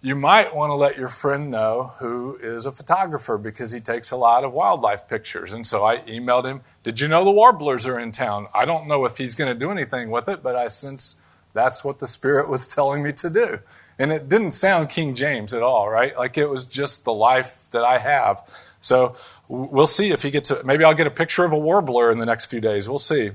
You 0.00 0.14
might 0.14 0.54
want 0.54 0.70
to 0.70 0.74
let 0.74 0.96
your 0.96 1.08
friend 1.08 1.50
know 1.50 1.92
who 1.98 2.38
is 2.40 2.66
a 2.66 2.72
photographer 2.72 3.38
because 3.38 3.70
he 3.70 3.80
takes 3.80 4.10
a 4.10 4.16
lot 4.16 4.44
of 4.44 4.52
wildlife 4.52 5.08
pictures. 5.08 5.52
And 5.52 5.66
so 5.66 5.84
I 5.84 5.98
emailed 5.98 6.44
him, 6.44 6.62
Did 6.84 7.00
you 7.00 7.08
know 7.08 7.24
the 7.24 7.30
warblers 7.30 7.86
are 7.86 7.98
in 7.98 8.12
town? 8.12 8.48
I 8.54 8.64
don't 8.64 8.88
know 8.88 9.04
if 9.04 9.18
he's 9.18 9.34
going 9.34 9.52
to 9.52 9.58
do 9.58 9.70
anything 9.70 10.10
with 10.10 10.28
it, 10.28 10.42
but 10.42 10.56
I 10.56 10.68
sense 10.68 11.16
that's 11.56 11.82
what 11.82 11.98
the 11.98 12.06
Spirit 12.06 12.48
was 12.50 12.66
telling 12.66 13.02
me 13.02 13.12
to 13.12 13.30
do. 13.30 13.58
And 13.98 14.12
it 14.12 14.28
didn't 14.28 14.50
sound 14.50 14.90
King 14.90 15.14
James 15.14 15.54
at 15.54 15.62
all, 15.62 15.88
right? 15.88 16.16
Like 16.16 16.36
it 16.36 16.46
was 16.46 16.64
just 16.64 17.04
the 17.04 17.12
life 17.12 17.58
that 17.70 17.84
I 17.84 17.98
have. 17.98 18.42
So 18.80 19.16
we'll 19.48 19.86
see 19.86 20.10
if 20.10 20.22
he 20.22 20.30
gets 20.30 20.50
a, 20.50 20.62
maybe 20.64 20.84
I'll 20.84 20.94
get 20.94 21.06
a 21.06 21.10
picture 21.10 21.44
of 21.44 21.52
a 21.52 21.58
warbler 21.58 22.10
in 22.10 22.18
the 22.18 22.26
next 22.26 22.46
few 22.46 22.60
days. 22.60 22.88
We'll 22.88 22.98
see. 22.98 23.30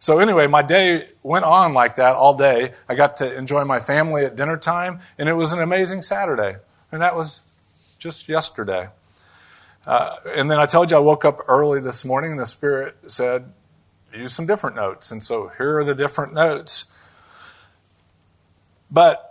So 0.00 0.18
anyway, 0.18 0.46
my 0.46 0.62
day 0.62 1.08
went 1.22 1.44
on 1.44 1.74
like 1.74 1.96
that 1.96 2.16
all 2.16 2.34
day. 2.34 2.72
I 2.88 2.94
got 2.94 3.16
to 3.18 3.36
enjoy 3.36 3.64
my 3.64 3.80
family 3.80 4.24
at 4.24 4.34
dinner 4.34 4.56
time, 4.56 5.00
and 5.18 5.28
it 5.28 5.34
was 5.34 5.52
an 5.52 5.60
amazing 5.60 6.02
Saturday. 6.02 6.56
And 6.90 7.02
that 7.02 7.14
was 7.14 7.42
just 7.98 8.28
yesterday. 8.28 8.88
Uh, 9.86 10.16
and 10.26 10.50
then 10.50 10.58
I 10.58 10.66
told 10.66 10.90
you 10.90 10.96
I 10.96 11.00
woke 11.00 11.24
up 11.24 11.40
early 11.48 11.80
this 11.80 12.04
morning, 12.04 12.32
and 12.32 12.40
the 12.40 12.46
Spirit 12.46 12.96
said, 13.08 13.52
use 14.14 14.32
some 14.32 14.46
different 14.46 14.76
notes. 14.76 15.12
And 15.12 15.22
so 15.22 15.52
here 15.58 15.78
are 15.78 15.84
the 15.84 15.94
different 15.94 16.32
notes. 16.34 16.86
But 18.90 19.30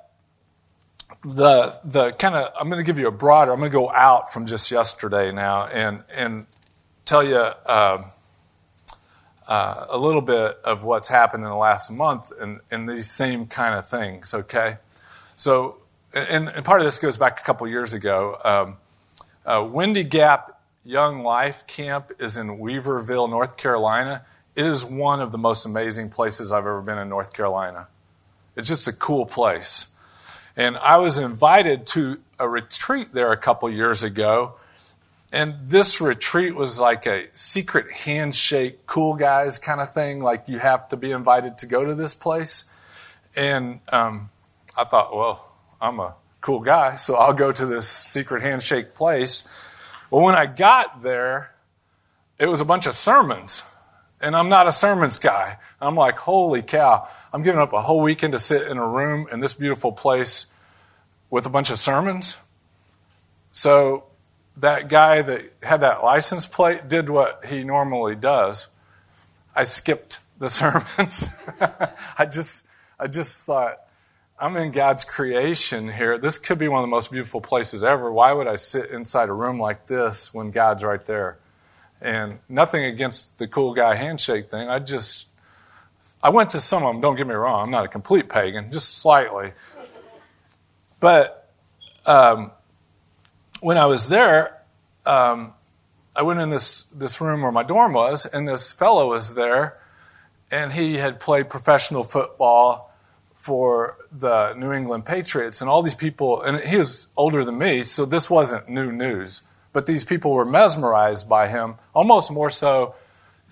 the 1.23 1.79
the 1.83 2.11
kind 2.13 2.35
of 2.35 2.53
I'm 2.59 2.69
going 2.69 2.83
to 2.83 2.85
give 2.85 2.99
you 2.99 3.07
a 3.07 3.11
broader. 3.11 3.51
I'm 3.51 3.59
going 3.59 3.71
to 3.71 3.77
go 3.77 3.91
out 3.91 4.31
from 4.31 4.45
just 4.45 4.71
yesterday 4.71 5.31
now 5.31 5.65
and 5.67 6.03
and 6.13 6.45
tell 7.05 7.23
you 7.23 7.37
uh, 7.37 8.03
uh, 9.47 9.85
a 9.89 9.97
little 9.97 10.21
bit 10.21 10.57
of 10.63 10.83
what's 10.83 11.07
happened 11.07 11.43
in 11.43 11.49
the 11.49 11.55
last 11.55 11.91
month 11.91 12.31
and 12.39 12.61
and 12.71 12.87
these 12.87 13.09
same 13.09 13.47
kind 13.47 13.75
of 13.75 13.87
things. 13.87 14.33
Okay, 14.33 14.77
so 15.35 15.77
and, 16.13 16.47
and 16.49 16.65
part 16.65 16.79
of 16.79 16.85
this 16.85 16.99
goes 16.99 17.17
back 17.17 17.39
a 17.39 17.43
couple 17.43 17.67
years 17.67 17.93
ago. 17.93 18.37
Um, 18.43 18.77
uh, 19.45 19.63
Windy 19.63 20.03
Gap 20.03 20.61
Young 20.85 21.23
Life 21.23 21.67
Camp 21.67 22.11
is 22.19 22.37
in 22.37 22.59
Weaverville, 22.59 23.29
North 23.29 23.57
Carolina. 23.57 24.25
It 24.55 24.65
is 24.65 24.85
one 24.85 25.21
of 25.21 25.31
the 25.31 25.37
most 25.37 25.65
amazing 25.65 26.09
places 26.09 26.51
I've 26.51 26.59
ever 26.59 26.81
been 26.81 26.97
in 26.97 27.09
North 27.09 27.33
Carolina. 27.33 27.87
It's 28.59 28.67
just 28.67 28.87
a 28.87 28.93
cool 28.93 29.25
place. 29.25 29.87
And 30.55 30.77
I 30.77 30.97
was 30.97 31.17
invited 31.17 31.87
to 31.87 32.19
a 32.37 32.47
retreat 32.47 33.13
there 33.13 33.31
a 33.31 33.37
couple 33.37 33.69
years 33.69 34.03
ago. 34.03 34.55
And 35.31 35.55
this 35.67 36.01
retreat 36.01 36.55
was 36.55 36.77
like 36.77 37.05
a 37.05 37.27
secret 37.33 37.89
handshake, 37.91 38.85
cool 38.85 39.13
guys 39.15 39.59
kind 39.59 39.79
of 39.79 39.93
thing. 39.93 40.21
Like 40.21 40.43
you 40.47 40.59
have 40.59 40.89
to 40.89 40.97
be 40.97 41.11
invited 41.11 41.59
to 41.59 41.67
go 41.67 41.85
to 41.85 41.95
this 41.95 42.13
place. 42.13 42.65
And 43.35 43.79
um, 43.89 44.29
I 44.75 44.83
thought, 44.83 45.15
well, 45.15 45.49
I'm 45.79 45.99
a 46.01 46.15
cool 46.41 46.59
guy, 46.59 46.97
so 46.97 47.15
I'll 47.15 47.33
go 47.33 47.53
to 47.53 47.65
this 47.65 47.87
secret 47.87 48.41
handshake 48.41 48.95
place. 48.95 49.47
Well, 50.11 50.23
when 50.23 50.35
I 50.35 50.47
got 50.47 51.03
there, 51.03 51.53
it 52.37 52.47
was 52.47 52.59
a 52.59 52.65
bunch 52.65 52.87
of 52.87 52.93
sermons. 52.93 53.63
And 54.19 54.35
I'm 54.35 54.49
not 54.49 54.67
a 54.67 54.73
sermons 54.73 55.17
guy. 55.17 55.57
I'm 55.79 55.95
like, 55.95 56.17
holy 56.17 56.61
cow. 56.61 57.07
I'm 57.31 57.43
giving 57.43 57.61
up 57.61 57.73
a 57.73 57.81
whole 57.81 58.01
weekend 58.01 58.33
to 58.33 58.39
sit 58.39 58.67
in 58.67 58.77
a 58.77 58.87
room 58.87 59.27
in 59.31 59.39
this 59.39 59.53
beautiful 59.53 59.91
place 59.91 60.47
with 61.29 61.45
a 61.45 61.49
bunch 61.49 61.69
of 61.69 61.77
sermons. 61.77 62.37
So 63.51 64.05
that 64.57 64.89
guy 64.89 65.21
that 65.21 65.53
had 65.61 65.81
that 65.81 66.03
license 66.03 66.47
plate 66.47 66.87
did 66.87 67.09
what 67.09 67.45
he 67.45 67.63
normally 67.63 68.15
does. 68.15 68.67
I 69.55 69.63
skipped 69.63 70.19
the 70.39 70.49
sermons. 70.49 71.29
I 72.17 72.25
just 72.25 72.67
I 72.99 73.07
just 73.07 73.45
thought 73.45 73.77
I'm 74.39 74.55
in 74.57 74.71
God's 74.71 75.03
creation 75.03 75.91
here. 75.91 76.17
This 76.17 76.37
could 76.37 76.57
be 76.57 76.67
one 76.67 76.79
of 76.79 76.83
the 76.83 76.91
most 76.91 77.11
beautiful 77.11 77.41
places 77.41 77.83
ever. 77.83 78.11
Why 78.11 78.31
would 78.31 78.47
I 78.47 78.55
sit 78.55 78.89
inside 78.89 79.29
a 79.29 79.33
room 79.33 79.59
like 79.59 79.87
this 79.87 80.33
when 80.33 80.51
God's 80.51 80.83
right 80.83 81.03
there? 81.05 81.37
And 82.01 82.39
nothing 82.47 82.85
against 82.85 83.37
the 83.37 83.47
cool 83.47 83.73
guy 83.73 83.95
handshake 83.95 84.49
thing. 84.49 84.69
I 84.69 84.79
just 84.79 85.28
I 86.21 86.29
went 86.29 86.49
to 86.51 86.59
some 86.59 86.83
of 86.83 86.93
them, 86.93 87.01
don't 87.01 87.15
get 87.15 87.27
me 87.27 87.33
wrong, 87.33 87.63
I'm 87.63 87.71
not 87.71 87.85
a 87.85 87.87
complete 87.87 88.27
pagan, 88.27 88.71
just 88.71 88.97
slightly. 88.97 89.53
But 90.99 91.49
um, 92.05 92.51
when 93.61 93.77
I 93.77 93.85
was 93.85 94.07
there, 94.07 94.61
um, 95.05 95.53
I 96.15 96.23
went 96.23 96.41
in 96.41 96.49
this, 96.49 96.83
this 96.93 97.21
room 97.21 97.41
where 97.41 97.51
my 97.51 97.63
dorm 97.63 97.93
was, 97.93 98.25
and 98.25 98.47
this 98.47 98.71
fellow 98.71 99.09
was 99.09 99.35
there, 99.35 99.77
and 100.51 100.73
he 100.73 100.95
had 100.95 101.19
played 101.21 101.49
professional 101.49 102.03
football 102.03 102.93
for 103.37 103.97
the 104.11 104.53
New 104.55 104.73
England 104.73 105.05
Patriots, 105.05 105.61
and 105.61 105.69
all 105.69 105.81
these 105.81 105.95
people, 105.95 106.41
and 106.41 106.59
he 106.59 106.75
was 106.75 107.07
older 107.15 107.45
than 107.45 107.57
me, 107.57 107.85
so 107.85 108.05
this 108.05 108.29
wasn't 108.29 108.67
new 108.67 108.91
news, 108.91 109.41
but 109.71 109.85
these 109.85 110.03
people 110.03 110.33
were 110.33 110.45
mesmerized 110.45 111.29
by 111.29 111.47
him, 111.47 111.75
almost 111.93 112.29
more 112.29 112.49
so 112.49 112.95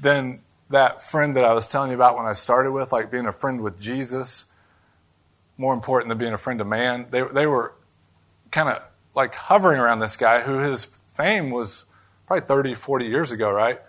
than 0.01 0.41
that 0.69 1.01
friend 1.01 1.35
that 1.35 1.45
I 1.45 1.53
was 1.53 1.65
telling 1.65 1.89
you 1.89 1.95
about 1.95 2.17
when 2.17 2.25
I 2.25 2.33
started 2.33 2.71
with, 2.71 2.91
like 2.91 3.09
being 3.09 3.25
a 3.25 3.31
friend 3.31 3.61
with 3.61 3.79
Jesus, 3.79 4.45
more 5.57 5.73
important 5.73 6.09
than 6.09 6.17
being 6.17 6.33
a 6.33 6.37
friend 6.37 6.59
of 6.61 6.67
man. 6.67 7.07
They, 7.09 7.23
they 7.23 7.47
were 7.47 7.73
kind 8.51 8.69
of 8.69 8.81
like 9.15 9.33
hovering 9.33 9.79
around 9.79 9.99
this 9.99 10.15
guy 10.15 10.41
who 10.41 10.59
his 10.59 10.85
fame 10.85 11.49
was 11.49 11.85
probably 12.27 12.45
30, 12.45 12.75
40 12.75 13.05
years 13.05 13.31
ago, 13.31 13.51
right? 13.51 13.81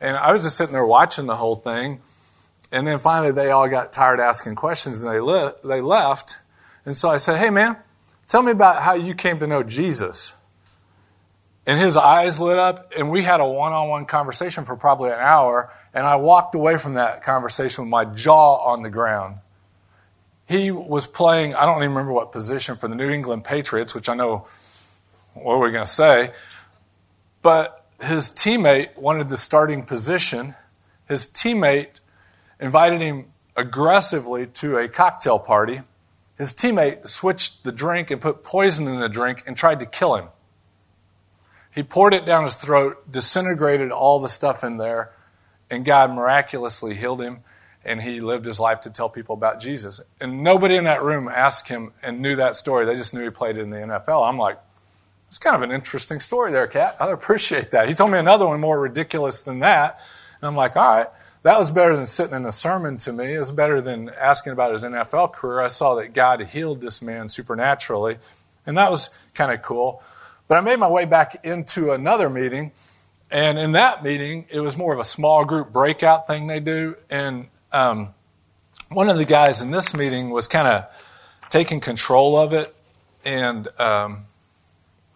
And 0.00 0.16
I 0.16 0.32
was 0.32 0.42
just 0.42 0.56
sitting 0.56 0.72
there 0.72 0.84
watching 0.84 1.26
the 1.26 1.36
whole 1.36 1.56
thing. 1.56 2.00
And 2.70 2.86
then 2.86 2.98
finally, 2.98 3.32
they 3.32 3.50
all 3.50 3.68
got 3.68 3.92
tired 3.92 4.20
asking 4.20 4.56
questions 4.56 5.00
and 5.00 5.10
they, 5.10 5.20
li- 5.20 5.52
they 5.64 5.80
left. 5.80 6.38
And 6.84 6.96
so 6.96 7.08
I 7.08 7.16
said, 7.16 7.38
Hey, 7.38 7.50
man, 7.50 7.76
tell 8.26 8.42
me 8.42 8.52
about 8.52 8.82
how 8.82 8.94
you 8.94 9.14
came 9.14 9.38
to 9.38 9.46
know 9.46 9.62
Jesus. 9.62 10.34
And 11.66 11.80
his 11.80 11.96
eyes 11.96 12.38
lit 12.38 12.58
up, 12.58 12.92
and 12.96 13.10
we 13.10 13.22
had 13.22 13.40
a 13.40 13.46
one 13.46 13.72
on 13.72 13.88
one 13.88 14.04
conversation 14.04 14.64
for 14.64 14.76
probably 14.76 15.10
an 15.10 15.18
hour. 15.18 15.72
And 15.94 16.06
I 16.06 16.16
walked 16.16 16.54
away 16.54 16.76
from 16.76 16.94
that 16.94 17.22
conversation 17.22 17.84
with 17.84 17.90
my 17.90 18.04
jaw 18.04 18.56
on 18.56 18.82
the 18.82 18.90
ground. 18.90 19.36
He 20.46 20.70
was 20.70 21.06
playing, 21.06 21.54
I 21.54 21.64
don't 21.64 21.78
even 21.78 21.90
remember 21.90 22.12
what 22.12 22.32
position 22.32 22.76
for 22.76 22.86
the 22.86 22.94
New 22.94 23.08
England 23.08 23.44
Patriots, 23.44 23.94
which 23.94 24.10
I 24.10 24.14
know, 24.14 24.46
what 25.32 25.54
are 25.54 25.58
we 25.58 25.70
going 25.70 25.84
to 25.84 25.90
say? 25.90 26.32
But 27.40 27.86
his 28.00 28.30
teammate 28.30 28.96
wanted 28.98 29.30
the 29.30 29.38
starting 29.38 29.84
position. 29.84 30.54
His 31.08 31.26
teammate 31.26 32.00
invited 32.60 33.00
him 33.00 33.32
aggressively 33.56 34.46
to 34.48 34.78
a 34.78 34.88
cocktail 34.88 35.38
party. 35.38 35.80
His 36.36 36.52
teammate 36.52 37.08
switched 37.08 37.64
the 37.64 37.72
drink 37.72 38.10
and 38.10 38.20
put 38.20 38.42
poison 38.42 38.86
in 38.86 38.98
the 38.98 39.08
drink 39.08 39.44
and 39.46 39.56
tried 39.56 39.78
to 39.80 39.86
kill 39.86 40.16
him. 40.16 40.28
He 41.74 41.82
poured 41.82 42.14
it 42.14 42.24
down 42.24 42.44
his 42.44 42.54
throat, 42.54 43.10
disintegrated 43.10 43.90
all 43.90 44.20
the 44.20 44.28
stuff 44.28 44.62
in 44.62 44.76
there, 44.76 45.10
and 45.70 45.84
God 45.84 46.12
miraculously 46.12 46.94
healed 46.94 47.20
him, 47.20 47.40
and 47.84 48.00
he 48.00 48.20
lived 48.20 48.46
his 48.46 48.60
life 48.60 48.82
to 48.82 48.90
tell 48.90 49.08
people 49.08 49.34
about 49.34 49.60
Jesus. 49.60 50.00
And 50.20 50.44
nobody 50.44 50.76
in 50.76 50.84
that 50.84 51.02
room 51.02 51.28
asked 51.28 51.68
him 51.68 51.92
and 52.02 52.20
knew 52.20 52.36
that 52.36 52.54
story. 52.54 52.86
They 52.86 52.94
just 52.94 53.12
knew 53.12 53.24
he 53.24 53.30
played 53.30 53.58
in 53.58 53.70
the 53.70 53.78
NFL. 53.78 54.28
I'm 54.28 54.38
like, 54.38 54.58
it's 55.28 55.38
kind 55.38 55.56
of 55.56 55.62
an 55.62 55.72
interesting 55.72 56.20
story 56.20 56.52
there, 56.52 56.68
Cat. 56.68 56.96
I 57.00 57.10
appreciate 57.10 57.72
that. 57.72 57.88
He 57.88 57.94
told 57.94 58.12
me 58.12 58.18
another 58.18 58.46
one 58.46 58.60
more 58.60 58.78
ridiculous 58.78 59.40
than 59.40 59.58
that. 59.58 59.98
And 60.40 60.46
I'm 60.46 60.54
like, 60.54 60.76
all 60.76 60.96
right, 60.96 61.08
that 61.42 61.58
was 61.58 61.72
better 61.72 61.96
than 61.96 62.06
sitting 62.06 62.36
in 62.36 62.46
a 62.46 62.52
sermon 62.52 62.98
to 62.98 63.12
me. 63.12 63.34
It 63.34 63.40
was 63.40 63.50
better 63.50 63.80
than 63.80 64.10
asking 64.10 64.52
about 64.52 64.72
his 64.72 64.84
NFL 64.84 65.32
career. 65.32 65.60
I 65.60 65.66
saw 65.66 65.96
that 65.96 66.14
God 66.14 66.40
healed 66.40 66.80
this 66.80 67.02
man 67.02 67.28
supernaturally. 67.28 68.18
And 68.64 68.78
that 68.78 68.92
was 68.92 69.10
kind 69.34 69.50
of 69.50 69.60
cool. 69.60 70.02
But 70.48 70.58
I 70.58 70.60
made 70.60 70.78
my 70.78 70.88
way 70.88 71.04
back 71.04 71.44
into 71.44 71.92
another 71.92 72.28
meeting. 72.28 72.72
And 73.30 73.58
in 73.58 73.72
that 73.72 74.04
meeting, 74.04 74.46
it 74.50 74.60
was 74.60 74.76
more 74.76 74.92
of 74.92 75.00
a 75.00 75.04
small 75.04 75.44
group 75.44 75.72
breakout 75.72 76.26
thing 76.26 76.46
they 76.46 76.60
do. 76.60 76.96
And 77.10 77.48
um, 77.72 78.14
one 78.90 79.08
of 79.08 79.16
the 79.16 79.24
guys 79.24 79.60
in 79.60 79.70
this 79.70 79.94
meeting 79.94 80.30
was 80.30 80.46
kind 80.46 80.68
of 80.68 80.84
taking 81.50 81.80
control 81.80 82.36
of 82.36 82.52
it 82.52 82.74
and 83.24 83.68
um, 83.80 84.26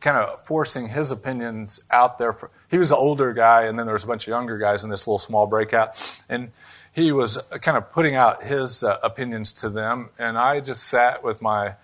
kind 0.00 0.16
of 0.16 0.44
forcing 0.47 0.88
his 0.88 1.11
opinions 1.11 1.80
out 1.90 2.18
there. 2.18 2.32
For, 2.32 2.50
he 2.70 2.78
was 2.78 2.90
an 2.90 2.99
older 2.99 3.32
guy, 3.32 3.64
and 3.64 3.78
then 3.78 3.87
there 3.87 3.92
was 3.92 4.04
a 4.04 4.06
bunch 4.06 4.26
of 4.26 4.28
younger 4.28 4.58
guys 4.58 4.82
in 4.82 4.90
this 4.90 5.06
little 5.06 5.18
small 5.18 5.47
breakout. 5.47 6.23
And 6.28 6.50
he 6.92 7.12
was 7.12 7.38
kind 7.61 7.76
of 7.76 7.92
putting 7.92 8.16
out 8.16 8.42
his 8.42 8.82
uh, 8.82 8.99
opinions 9.02 9.52
to 9.52 9.68
them. 9.68 10.11
And 10.18 10.38
I 10.38 10.61
just 10.61 10.85
sat 10.85 11.23
with 11.23 11.42
my 11.42 11.75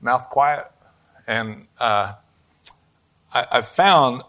mouth 0.00 0.28
quiet 0.30 0.70
and 1.26 1.66
uh, 1.80 2.12
I, 3.36 3.58
I 3.58 3.60
found 3.60 4.22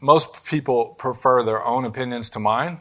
most 0.00 0.44
people 0.44 0.86
prefer 0.98 1.42
their 1.42 1.64
own 1.64 1.84
opinions 1.84 2.30
to 2.30 2.38
mine. 2.38 2.80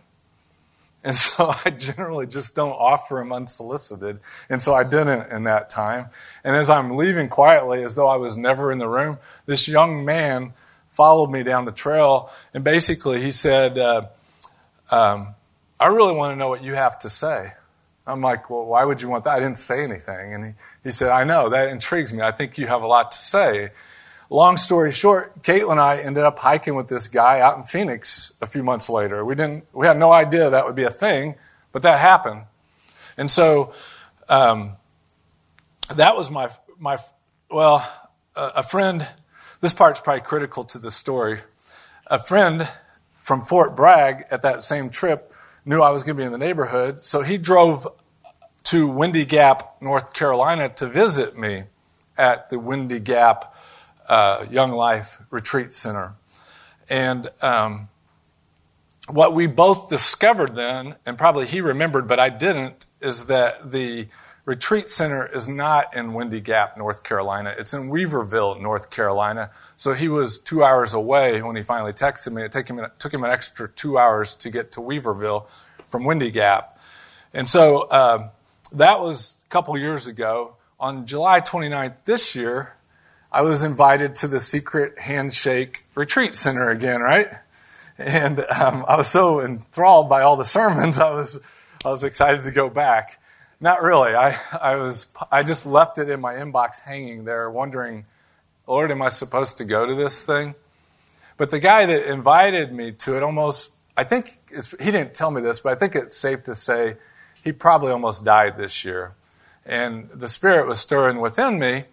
And 1.03 1.15
so 1.15 1.53
I 1.65 1.69
generally 1.71 2.27
just 2.27 2.55
don't 2.55 2.71
offer 2.71 3.15
them 3.15 3.33
unsolicited. 3.33 4.19
And 4.49 4.61
so 4.61 4.73
I 4.73 4.83
didn't 4.83 5.31
in 5.31 5.43
that 5.43 5.69
time. 5.69 6.07
And 6.43 6.55
as 6.55 6.69
I'm 6.69 6.95
leaving 6.95 7.27
quietly, 7.27 7.83
as 7.83 7.95
though 7.95 8.07
I 8.07 8.15
was 8.15 8.37
never 8.37 8.71
in 8.71 8.77
the 8.77 8.87
room, 8.87 9.17
this 9.45 9.67
young 9.67 10.05
man 10.05 10.53
followed 10.91 11.31
me 11.31 11.43
down 11.43 11.65
the 11.65 11.71
trail. 11.71 12.31
And 12.53 12.63
basically, 12.63 13.21
he 13.21 13.31
said, 13.31 13.77
uh, 13.77 14.07
um, 14.89 15.35
I 15.79 15.87
really 15.87 16.13
want 16.13 16.33
to 16.33 16.37
know 16.37 16.47
what 16.47 16.63
you 16.63 16.75
have 16.75 16.99
to 16.99 17.09
say. 17.09 17.53
I'm 18.05 18.21
like, 18.21 18.49
well, 18.49 18.65
why 18.65 18.85
would 18.85 19.01
you 19.01 19.09
want 19.09 19.23
that? 19.25 19.31
I 19.31 19.39
didn't 19.39 19.57
say 19.57 19.83
anything. 19.83 20.33
And 20.33 20.45
he, 20.45 20.53
he 20.83 20.91
said, 20.91 21.09
I 21.09 21.23
know, 21.23 21.49
that 21.49 21.69
intrigues 21.69 22.13
me. 22.13 22.21
I 22.21 22.31
think 22.31 22.57
you 22.57 22.67
have 22.67 22.83
a 22.83 22.87
lot 22.87 23.11
to 23.11 23.17
say. 23.17 23.71
Long 24.33 24.57
story 24.57 24.91
short, 24.91 25.43
Caitlin 25.43 25.73
and 25.73 25.79
I 25.79 25.97
ended 25.97 26.23
up 26.23 26.39
hiking 26.39 26.73
with 26.73 26.87
this 26.87 27.07
guy 27.07 27.39
out 27.39 27.55
in 27.55 27.61
Phoenix 27.61 28.33
a 28.41 28.47
few 28.47 28.63
months 28.63 28.89
later. 28.89 29.23
We 29.23 29.35
didn't, 29.35 29.65
we 29.73 29.85
had 29.85 29.95
no 29.95 30.11
idea 30.11 30.49
that 30.49 30.65
would 30.65 30.73
be 30.73 30.85
a 30.85 30.89
thing, 30.89 31.35
but 31.71 31.83
that 31.83 31.99
happened. 31.99 32.45
And 33.15 33.29
so, 33.29 33.75
um, 34.27 34.71
that 35.95 36.15
was 36.15 36.31
my, 36.31 36.49
my, 36.79 36.97
well, 37.51 37.87
a, 38.35 38.41
a 38.55 38.63
friend, 38.63 39.07
this 39.61 39.71
part's 39.71 39.99
probably 39.99 40.21
critical 40.21 40.63
to 40.63 40.79
the 40.79 40.89
story. 40.89 41.41
A 42.07 42.17
friend 42.17 42.67
from 43.21 43.43
Fort 43.43 43.75
Bragg 43.75 44.25
at 44.31 44.41
that 44.41 44.63
same 44.63 44.89
trip 44.89 45.31
knew 45.63 45.79
I 45.79 45.91
was 45.91 46.01
going 46.01 46.17
to 46.17 46.19
be 46.19 46.25
in 46.25 46.31
the 46.31 46.39
neighborhood, 46.39 47.01
so 47.01 47.21
he 47.21 47.37
drove 47.37 47.87
to 48.63 48.87
Windy 48.87 49.25
Gap, 49.25 49.79
North 49.79 50.11
Carolina 50.15 50.69
to 50.69 50.87
visit 50.87 51.37
me 51.37 51.65
at 52.17 52.49
the 52.49 52.57
Windy 52.57 52.99
Gap 52.99 53.52
uh, 54.07 54.45
Young 54.49 54.71
Life 54.71 55.19
Retreat 55.29 55.71
Center. 55.71 56.13
And 56.89 57.29
um, 57.41 57.89
what 59.07 59.33
we 59.33 59.47
both 59.47 59.89
discovered 59.89 60.55
then, 60.55 60.95
and 61.05 61.17
probably 61.17 61.45
he 61.45 61.61
remembered, 61.61 62.07
but 62.07 62.19
I 62.19 62.29
didn't, 62.29 62.85
is 63.01 63.25
that 63.25 63.71
the 63.71 64.07
retreat 64.45 64.89
center 64.89 65.25
is 65.25 65.47
not 65.47 65.95
in 65.95 66.13
Windy 66.13 66.41
Gap, 66.41 66.77
North 66.77 67.03
Carolina. 67.03 67.53
It's 67.57 67.73
in 67.73 67.89
Weaverville, 67.89 68.61
North 68.61 68.89
Carolina. 68.89 69.51
So 69.75 69.93
he 69.93 70.07
was 70.09 70.37
two 70.37 70.63
hours 70.63 70.93
away 70.93 71.41
when 71.41 71.55
he 71.55 71.61
finally 71.63 71.93
texted 71.93 72.33
me. 72.33 72.43
It 72.43 72.51
took 72.51 72.67
him, 72.67 72.85
took 72.99 73.13
him 73.13 73.23
an 73.23 73.31
extra 73.31 73.69
two 73.69 73.97
hours 73.97 74.35
to 74.35 74.49
get 74.49 74.73
to 74.73 74.79
Weaverville 74.81 75.47
from 75.87 76.03
Windy 76.03 76.31
Gap. 76.31 76.79
And 77.33 77.47
so 77.47 77.83
uh, 77.83 78.29
that 78.73 78.99
was 78.99 79.37
a 79.45 79.49
couple 79.49 79.77
years 79.77 80.07
ago. 80.07 80.55
On 80.79 81.05
July 81.05 81.39
29th 81.39 81.95
this 82.03 82.35
year, 82.35 82.73
I 83.33 83.41
was 83.41 83.63
invited 83.63 84.15
to 84.17 84.27
the 84.27 84.39
secret 84.39 84.99
handshake 84.99 85.85
retreat 85.95 86.35
center 86.35 86.69
again, 86.69 87.01
right? 87.01 87.29
And 87.97 88.39
um, 88.41 88.85
I 88.87 88.95
was 88.95 89.07
so 89.07 89.41
enthralled 89.41 90.07
by 90.07 90.21
all 90.21 90.37
the 90.37 90.45
sermons, 90.45 90.99
I 90.99 91.09
was 91.11 91.39
I 91.83 91.89
was 91.89 92.03
excited 92.03 92.43
to 92.43 92.51
go 92.51 92.69
back. 92.69 93.19
Not 93.59 93.81
really. 93.81 94.13
I 94.13 94.37
I 94.61 94.75
was 94.75 95.07
I 95.31 95.41
just 95.41 95.65
left 95.65 95.97
it 95.97 96.09
in 96.09 96.21
my 96.21 96.35
inbox 96.35 96.79
hanging 96.79 97.25
there, 97.25 97.49
wondering, 97.49 98.05
Lord, 98.67 98.91
am 98.91 99.01
I 99.01 99.09
supposed 99.09 99.57
to 99.57 99.65
go 99.65 99.87
to 99.87 99.95
this 99.95 100.21
thing? 100.21 100.53
But 101.35 101.49
the 101.49 101.59
guy 101.59 101.87
that 101.87 102.11
invited 102.11 102.71
me 102.71 102.91
to 102.91 103.17
it 103.17 103.23
almost 103.23 103.71
I 103.97 104.03
think 104.03 104.37
he 104.79 104.91
didn't 104.91 105.15
tell 105.15 105.31
me 105.31 105.41
this, 105.41 105.59
but 105.59 105.71
I 105.71 105.75
think 105.75 105.95
it's 105.95 106.15
safe 106.15 106.43
to 106.43 106.53
say 106.53 106.97
he 107.43 107.51
probably 107.51 107.91
almost 107.91 108.23
died 108.23 108.57
this 108.57 108.85
year. 108.85 109.13
And 109.65 110.09
the 110.13 110.27
Spirit 110.27 110.67
was 110.67 110.79
stirring 110.79 111.19
within 111.19 111.57
me 111.57 111.85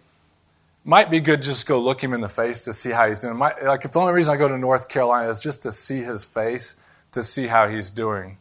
might 0.83 1.11
be 1.11 1.19
good 1.19 1.41
just 1.41 1.67
go 1.67 1.79
look 1.79 2.03
him 2.03 2.13
in 2.13 2.21
the 2.21 2.29
face 2.29 2.65
to 2.65 2.73
see 2.73 2.89
how 2.89 3.07
he's 3.07 3.19
doing. 3.19 3.37
Might, 3.37 3.63
like 3.63 3.85
if 3.85 3.91
the 3.91 3.99
only 3.99 4.13
reason 4.13 4.33
I 4.33 4.37
go 4.37 4.47
to 4.47 4.57
North 4.57 4.89
Carolina 4.89 5.29
is 5.29 5.39
just 5.39 5.63
to 5.63 5.71
see 5.71 6.01
his 6.01 6.25
face, 6.25 6.75
to 7.11 7.21
see 7.21 7.47
how 7.47 7.67
he's 7.67 7.91
doing. 7.91 8.37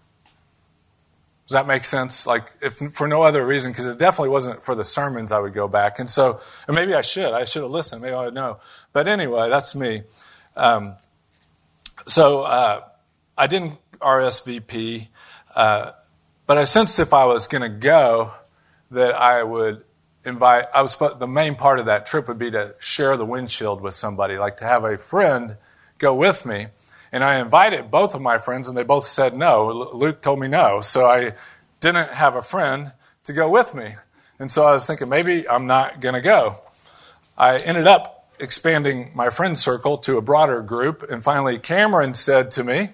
Does 1.46 1.54
that 1.54 1.66
make 1.66 1.84
sense? 1.84 2.26
Like 2.26 2.52
if 2.62 2.74
for 2.94 3.08
no 3.08 3.22
other 3.22 3.44
reason, 3.44 3.72
because 3.72 3.86
it 3.86 3.98
definitely 3.98 4.28
wasn't 4.28 4.62
for 4.62 4.74
the 4.74 4.84
sermons 4.84 5.32
I 5.32 5.40
would 5.40 5.52
go 5.52 5.66
back. 5.66 5.98
And 5.98 6.08
so, 6.08 6.40
and 6.66 6.76
maybe 6.76 6.94
I 6.94 7.00
should. 7.00 7.32
I 7.32 7.44
should 7.44 7.62
have 7.62 7.72
listened. 7.72 8.02
Maybe 8.02 8.14
I 8.14 8.24
would 8.24 8.34
know. 8.34 8.60
But 8.92 9.08
anyway, 9.08 9.48
that's 9.48 9.74
me. 9.74 10.04
Um, 10.56 10.94
so 12.06 12.42
uh, 12.42 12.84
I 13.36 13.46
didn't 13.48 13.78
RSVP, 13.98 15.08
uh, 15.54 15.92
but 16.46 16.56
I 16.56 16.64
sensed 16.64 17.00
if 17.00 17.12
I 17.12 17.24
was 17.24 17.48
going 17.48 17.62
to 17.62 17.68
go, 17.68 18.32
that 18.90 19.14
I 19.14 19.42
would 19.42 19.84
invite, 20.24 20.66
I 20.74 20.82
was, 20.82 20.96
the 20.96 21.26
main 21.26 21.54
part 21.54 21.78
of 21.78 21.86
that 21.86 22.06
trip 22.06 22.28
would 22.28 22.38
be 22.38 22.50
to 22.50 22.74
share 22.78 23.16
the 23.16 23.24
windshield 23.24 23.80
with 23.80 23.94
somebody, 23.94 24.38
like 24.38 24.58
to 24.58 24.64
have 24.64 24.84
a 24.84 24.98
friend 24.98 25.56
go 25.98 26.14
with 26.14 26.44
me. 26.44 26.66
And 27.12 27.24
I 27.24 27.40
invited 27.40 27.90
both 27.90 28.14
of 28.14 28.22
my 28.22 28.38
friends, 28.38 28.68
and 28.68 28.76
they 28.76 28.84
both 28.84 29.06
said 29.06 29.36
no. 29.36 29.90
Luke 29.94 30.20
told 30.22 30.38
me 30.38 30.48
no. 30.48 30.80
So 30.80 31.06
I 31.06 31.34
didn't 31.80 32.10
have 32.10 32.36
a 32.36 32.42
friend 32.42 32.92
to 33.24 33.32
go 33.32 33.50
with 33.50 33.74
me. 33.74 33.96
And 34.38 34.50
so 34.50 34.64
I 34.64 34.72
was 34.72 34.86
thinking, 34.86 35.08
maybe 35.08 35.48
I'm 35.48 35.66
not 35.66 36.00
going 36.00 36.14
to 36.14 36.20
go. 36.20 36.62
I 37.36 37.56
ended 37.56 37.86
up 37.86 38.28
expanding 38.38 39.10
my 39.14 39.30
friend 39.30 39.58
circle 39.58 39.98
to 39.98 40.16
a 40.18 40.22
broader 40.22 40.62
group. 40.62 41.04
And 41.10 41.22
finally, 41.22 41.58
Cameron 41.58 42.14
said 42.14 42.50
to 42.52 42.64
me, 42.64 42.90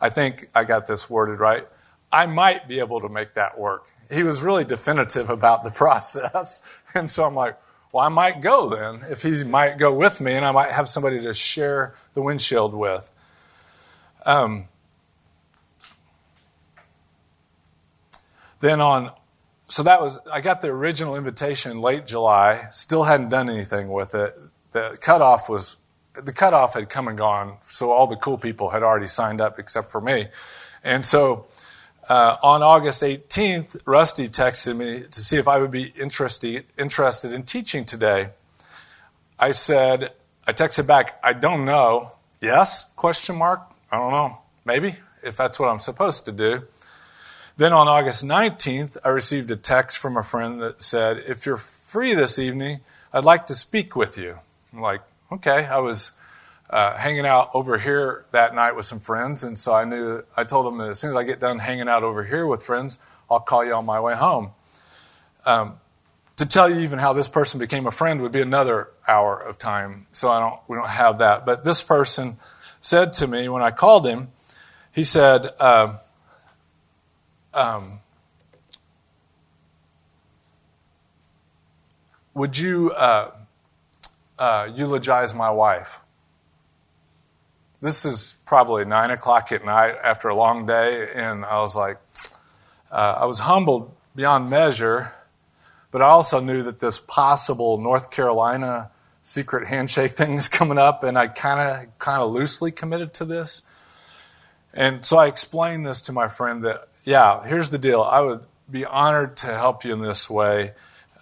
I 0.00 0.08
think 0.08 0.48
I 0.54 0.64
got 0.64 0.86
this 0.86 1.08
worded 1.08 1.38
right, 1.38 1.66
I 2.10 2.26
might 2.26 2.68
be 2.68 2.78
able 2.78 3.00
to 3.00 3.08
make 3.08 3.34
that 3.34 3.58
work 3.58 3.86
he 4.10 4.22
was 4.22 4.42
really 4.42 4.64
definitive 4.64 5.30
about 5.30 5.64
the 5.64 5.70
process. 5.82 6.62
And 6.94 7.08
so 7.08 7.24
I'm 7.24 7.34
like, 7.34 7.58
well, 7.92 8.04
I 8.04 8.08
might 8.08 8.40
go 8.40 8.68
then 8.68 9.10
if 9.10 9.22
he 9.22 9.42
might 9.44 9.78
go 9.78 9.94
with 9.94 10.20
me 10.20 10.34
and 10.34 10.44
I 10.44 10.52
might 10.52 10.72
have 10.72 10.88
somebody 10.88 11.20
to 11.22 11.32
share 11.32 11.94
the 12.14 12.22
windshield 12.22 12.74
with. 12.74 13.10
Um, 14.24 14.68
then 18.60 18.80
on, 18.80 19.12
so 19.68 19.82
that 19.84 20.00
was, 20.00 20.18
I 20.32 20.40
got 20.40 20.60
the 20.60 20.68
original 20.68 21.16
invitation 21.16 21.80
late 21.80 22.06
July, 22.06 22.68
still 22.70 23.04
hadn't 23.04 23.28
done 23.28 23.48
anything 23.48 23.88
with 23.88 24.14
it. 24.14 24.36
The 24.72 24.98
cutoff 25.00 25.48
was, 25.48 25.76
the 26.14 26.32
cutoff 26.32 26.74
had 26.74 26.88
come 26.88 27.08
and 27.08 27.16
gone, 27.16 27.58
so 27.70 27.92
all 27.92 28.06
the 28.06 28.16
cool 28.16 28.38
people 28.38 28.70
had 28.70 28.82
already 28.82 29.06
signed 29.06 29.40
up 29.40 29.58
except 29.58 29.90
for 29.90 30.00
me. 30.00 30.28
And 30.82 31.04
so 31.04 31.46
uh, 32.08 32.36
on 32.42 32.62
August 32.62 33.02
18th, 33.02 33.80
Rusty 33.84 34.28
texted 34.28 34.76
me 34.76 35.04
to 35.10 35.20
see 35.20 35.36
if 35.36 35.48
I 35.48 35.58
would 35.58 35.70
be 35.70 35.92
interested, 35.98 36.64
interested 36.78 37.32
in 37.32 37.42
teaching 37.42 37.84
today. 37.84 38.30
I 39.38 39.50
said, 39.50 40.12
I 40.46 40.52
texted 40.52 40.86
back, 40.86 41.18
I 41.22 41.32
don't 41.32 41.64
know. 41.64 42.12
Yes? 42.40 42.92
Question 42.94 43.36
mark. 43.36 43.62
I 43.90 43.98
don't 43.98 44.12
know. 44.12 44.38
Maybe, 44.64 44.96
if 45.22 45.36
that's 45.36 45.58
what 45.58 45.68
I'm 45.68 45.80
supposed 45.80 46.24
to 46.26 46.32
do. 46.32 46.62
Then 47.56 47.72
on 47.72 47.88
August 47.88 48.24
19th, 48.24 48.98
I 49.04 49.08
received 49.08 49.50
a 49.50 49.56
text 49.56 49.98
from 49.98 50.16
a 50.16 50.22
friend 50.22 50.60
that 50.60 50.82
said, 50.82 51.24
If 51.26 51.46
you're 51.46 51.56
free 51.56 52.14
this 52.14 52.38
evening, 52.38 52.80
I'd 53.12 53.24
like 53.24 53.46
to 53.46 53.54
speak 53.54 53.96
with 53.96 54.18
you. 54.18 54.38
I'm 54.72 54.80
like, 54.80 55.00
okay. 55.32 55.64
I 55.64 55.78
was 55.78 56.10
uh, 56.68 56.96
hanging 56.96 57.26
out 57.26 57.50
over 57.54 57.78
here 57.78 58.24
that 58.32 58.54
night 58.54 58.76
with 58.76 58.84
some 58.84 59.00
friends, 59.00 59.44
and 59.44 59.56
so 59.56 59.74
I 59.74 59.84
knew, 59.84 60.22
I 60.36 60.44
told 60.44 60.78
that 60.78 60.88
as 60.88 60.98
soon 60.98 61.10
as 61.10 61.16
I 61.16 61.22
get 61.22 61.40
done 61.40 61.58
hanging 61.58 61.88
out 61.88 62.02
over 62.02 62.24
here 62.24 62.46
with 62.46 62.62
friends, 62.62 62.98
I'll 63.30 63.40
call 63.40 63.64
you 63.64 63.74
on 63.74 63.84
my 63.84 64.00
way 64.00 64.14
home. 64.14 64.50
Um, 65.44 65.78
to 66.36 66.46
tell 66.46 66.68
you 66.68 66.80
even 66.80 66.98
how 66.98 67.12
this 67.12 67.28
person 67.28 67.58
became 67.58 67.86
a 67.86 67.90
friend 67.90 68.20
would 68.20 68.32
be 68.32 68.42
another 68.42 68.88
hour 69.08 69.38
of 69.38 69.58
time, 69.58 70.06
so 70.12 70.30
I 70.30 70.40
don't, 70.40 70.60
we 70.68 70.76
don't 70.76 70.88
have 70.88 71.18
that. 71.18 71.46
But 71.46 71.64
this 71.64 71.82
person 71.82 72.36
said 72.80 73.12
to 73.14 73.26
me 73.26 73.48
when 73.48 73.62
I 73.62 73.70
called 73.70 74.06
him, 74.06 74.28
he 74.92 75.04
said, 75.04 75.50
uh, 75.58 75.98
um, 77.54 78.00
Would 82.36 82.58
you 82.58 82.92
uh, 82.92 83.30
uh, 84.38 84.68
eulogize 84.74 85.34
my 85.34 85.48
wife? 85.48 86.00
This 87.86 88.04
is 88.04 88.34
probably 88.46 88.84
nine 88.84 89.12
o'clock 89.12 89.52
at 89.52 89.64
night 89.64 89.94
after 90.02 90.28
a 90.28 90.34
long 90.34 90.66
day, 90.66 91.08
and 91.14 91.44
I 91.44 91.60
was 91.60 91.76
like, 91.76 91.98
uh, 92.90 93.18
I 93.20 93.26
was 93.26 93.38
humbled 93.38 93.94
beyond 94.16 94.50
measure, 94.50 95.12
but 95.92 96.02
I 96.02 96.06
also 96.06 96.40
knew 96.40 96.64
that 96.64 96.80
this 96.80 96.98
possible 96.98 97.78
North 97.78 98.10
Carolina 98.10 98.90
secret 99.22 99.68
handshake 99.68 100.10
thing 100.18 100.32
is 100.32 100.48
coming 100.48 100.78
up, 100.78 101.04
and 101.04 101.16
I 101.16 101.28
kind 101.28 101.60
of 101.60 101.98
kind 102.00 102.20
of 102.20 102.32
loosely 102.32 102.72
committed 102.72 103.14
to 103.14 103.24
this. 103.24 103.62
And 104.74 105.06
so 105.06 105.18
I 105.18 105.26
explained 105.26 105.86
this 105.86 106.00
to 106.00 106.12
my 106.12 106.26
friend 106.26 106.64
that 106.64 106.88
yeah, 107.04 107.46
here's 107.46 107.70
the 107.70 107.78
deal. 107.78 108.02
I 108.02 108.20
would 108.20 108.42
be 108.68 108.84
honored 108.84 109.36
to 109.36 109.46
help 109.46 109.84
you 109.84 109.92
in 109.92 110.02
this 110.02 110.28
way 110.28 110.72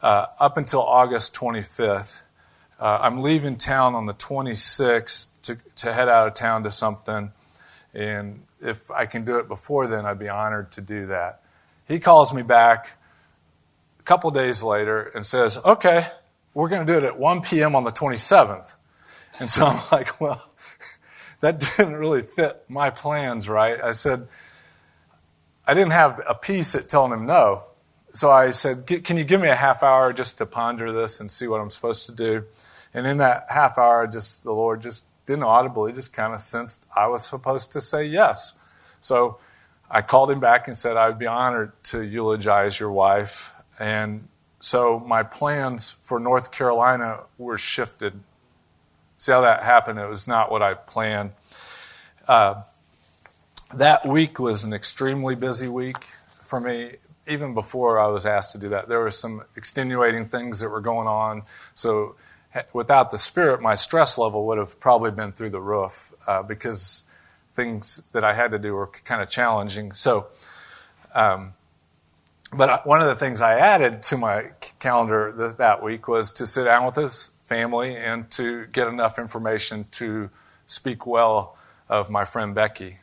uh, 0.01 0.29
up 0.41 0.57
until 0.57 0.81
August 0.81 1.35
25th. 1.35 2.23
Uh, 2.85 2.99
I'm 3.01 3.23
leaving 3.23 3.57
town 3.57 3.95
on 3.95 4.05
the 4.05 4.13
26th 4.13 5.29
to, 5.45 5.57
to 5.77 5.91
head 5.91 6.11
out 6.11 6.29
of 6.29 6.35
town 6.35 6.65
to 6.65 6.71
something. 6.71 7.33
And 7.95 8.43
if 8.61 8.91
I 8.91 9.07
can 9.07 9.25
do 9.25 9.39
it 9.39 9.49
before 9.49 9.87
then, 9.87 10.05
I'd 10.05 10.19
be 10.19 10.29
honored 10.29 10.71
to 10.73 10.83
do 10.83 11.07
that. 11.07 11.41
He 11.89 11.99
calls 11.99 12.35
me 12.35 12.43
back 12.43 12.99
a 14.01 14.03
couple 14.03 14.31
days 14.33 14.63
later 14.63 15.01
and 15.15 15.25
says, 15.25 15.57
Okay, 15.65 16.09
we're 16.53 16.69
going 16.69 16.87
to 16.87 16.93
do 16.93 16.99
it 16.99 17.05
at 17.05 17.19
1 17.19 17.41
p.m. 17.41 17.75
on 17.75 17.85
the 17.85 17.91
27th. 17.91 18.75
And 19.41 19.49
so 19.49 19.65
I'm 19.65 19.83
like, 19.91 20.21
Well, 20.21 20.45
that 21.41 21.61
didn't 21.61 21.97
really 21.97 22.21
fit 22.21 22.65
my 22.69 22.91
plans, 22.91 23.49
right? 23.49 23.83
I 23.83 23.93
said, 23.93 24.29
I 25.67 25.73
didn't 25.73 25.93
have 25.93 26.21
a 26.29 26.35
piece 26.35 26.75
at 26.75 26.91
telling 26.91 27.13
him 27.13 27.25
no. 27.25 27.63
So 28.13 28.31
I 28.31 28.51
said, 28.51 28.87
Can 28.87 29.17
you 29.17 29.25
give 29.25 29.41
me 29.41 29.49
a 29.49 29.57
half 29.57 29.83
hour 29.83 30.13
just 30.13 30.37
to 30.37 30.45
ponder 30.45 30.93
this 30.93 31.19
and 31.19 31.31
see 31.31 31.47
what 31.47 31.63
I'm 31.63 31.71
supposed 31.71 32.05
to 32.05 32.15
do? 32.15 32.45
And 32.95 33.07
in 33.07 33.19
that 33.19 33.47
half 33.51 33.77
hour, 33.77 34.07
just 34.07 34.45
the 34.45 34.53
Lord 34.53 34.81
just 34.81 35.05
didn't 35.27 35.43
audibly, 35.43 35.93
just 35.93 36.13
kind 36.13 36.33
of 36.33 36.41
sensed 36.41 36.87
I 36.95 37.09
was 37.09 37.27
supposed 37.27 37.73
to 37.73 37.81
say 37.81 38.05
yes. 38.05 38.55
So 39.01 39.39
I 39.91 40.03
called 40.03 40.31
him 40.31 40.41
back 40.41 40.69
and 40.69 40.77
said, 40.79 40.97
I'd 40.97 41.19
be 41.19 41.27
honored 41.27 41.73
to 41.85 42.03
eulogize 42.03 42.79
your 42.79 42.91
wife. 42.91 43.53
And 43.79 44.29
so 44.61 44.99
my 44.99 45.23
plans 45.23 45.91
for 45.91 46.19
North 46.19 46.53
Carolina 46.53 47.21
were 47.37 47.59
shifted. 47.59 48.15
See 49.19 49.33
how 49.33 49.43
that 49.43 49.63
happened? 49.63 49.99
It 49.99 50.09
was 50.09 50.27
not 50.27 50.51
what 50.51 50.63
I 50.63 50.75
planned. 50.75 51.33
Uh, 52.27 52.63
that 53.75 54.07
week 54.07 54.39
was 54.39 54.65
an 54.65 54.73
extremely 54.73 55.35
busy 55.35 55.69
week 55.69 56.07
for 56.43 56.61
me. 56.61 56.97
Even 57.27 57.55
before 57.55 57.99
I 57.99 58.07
was 58.07 58.27
asked 58.27 58.53
to 58.53 58.59
do 58.59 58.69
that, 58.71 58.89
there 58.89 59.01
were 59.01 59.11
some 59.11 59.45
extenuating 59.57 60.29
things 60.29 60.61
that 60.61 60.69
were 60.69 60.81
going 60.81 61.09
on. 61.09 61.43
So, 61.73 62.17
without 62.73 63.11
the 63.11 63.19
Spirit, 63.19 63.61
my 63.61 63.75
stress 63.75 64.19
level 64.19 64.47
would 64.47 64.59
have 64.59 64.79
probably 64.81 65.11
been 65.11 65.33
through 65.33 65.51
the 65.51 65.61
roof 65.61 66.13
uh, 66.27 66.43
because 66.43 67.05
things 67.55 68.09
that 68.13 68.25
I 68.25 68.35
had 68.35 68.51
to 68.51 68.59
do 68.59 68.75
were 68.75 68.87
kind 68.87 69.23
of 69.23 69.29
challenging. 69.29 69.93
So, 69.93 70.27
um, 71.15 71.55
but 72.53 72.87
one 72.87 73.01
of 73.01 73.09
the 73.09 73.15
things 73.15 73.41
I 73.41 73.59
added 73.59 74.03
to 74.05 74.17
my 74.17 74.51
calendar 74.79 75.35
th- 75.37 75.57
that 75.57 75.83
week 75.83 76.07
was 76.07 76.31
to 76.33 76.47
sit 76.47 76.65
down 76.65 76.87
with 76.87 76.97
his 76.97 77.31
family 77.47 77.97
and 77.97 78.31
to 78.33 78.67
get 78.67 78.87
enough 78.89 79.19
information 79.19 79.87
to 79.93 80.31
speak 80.67 81.07
well 81.07 81.57
of 81.89 82.11
my 82.11 82.25
friend 82.25 82.55
Becky. 82.55 82.99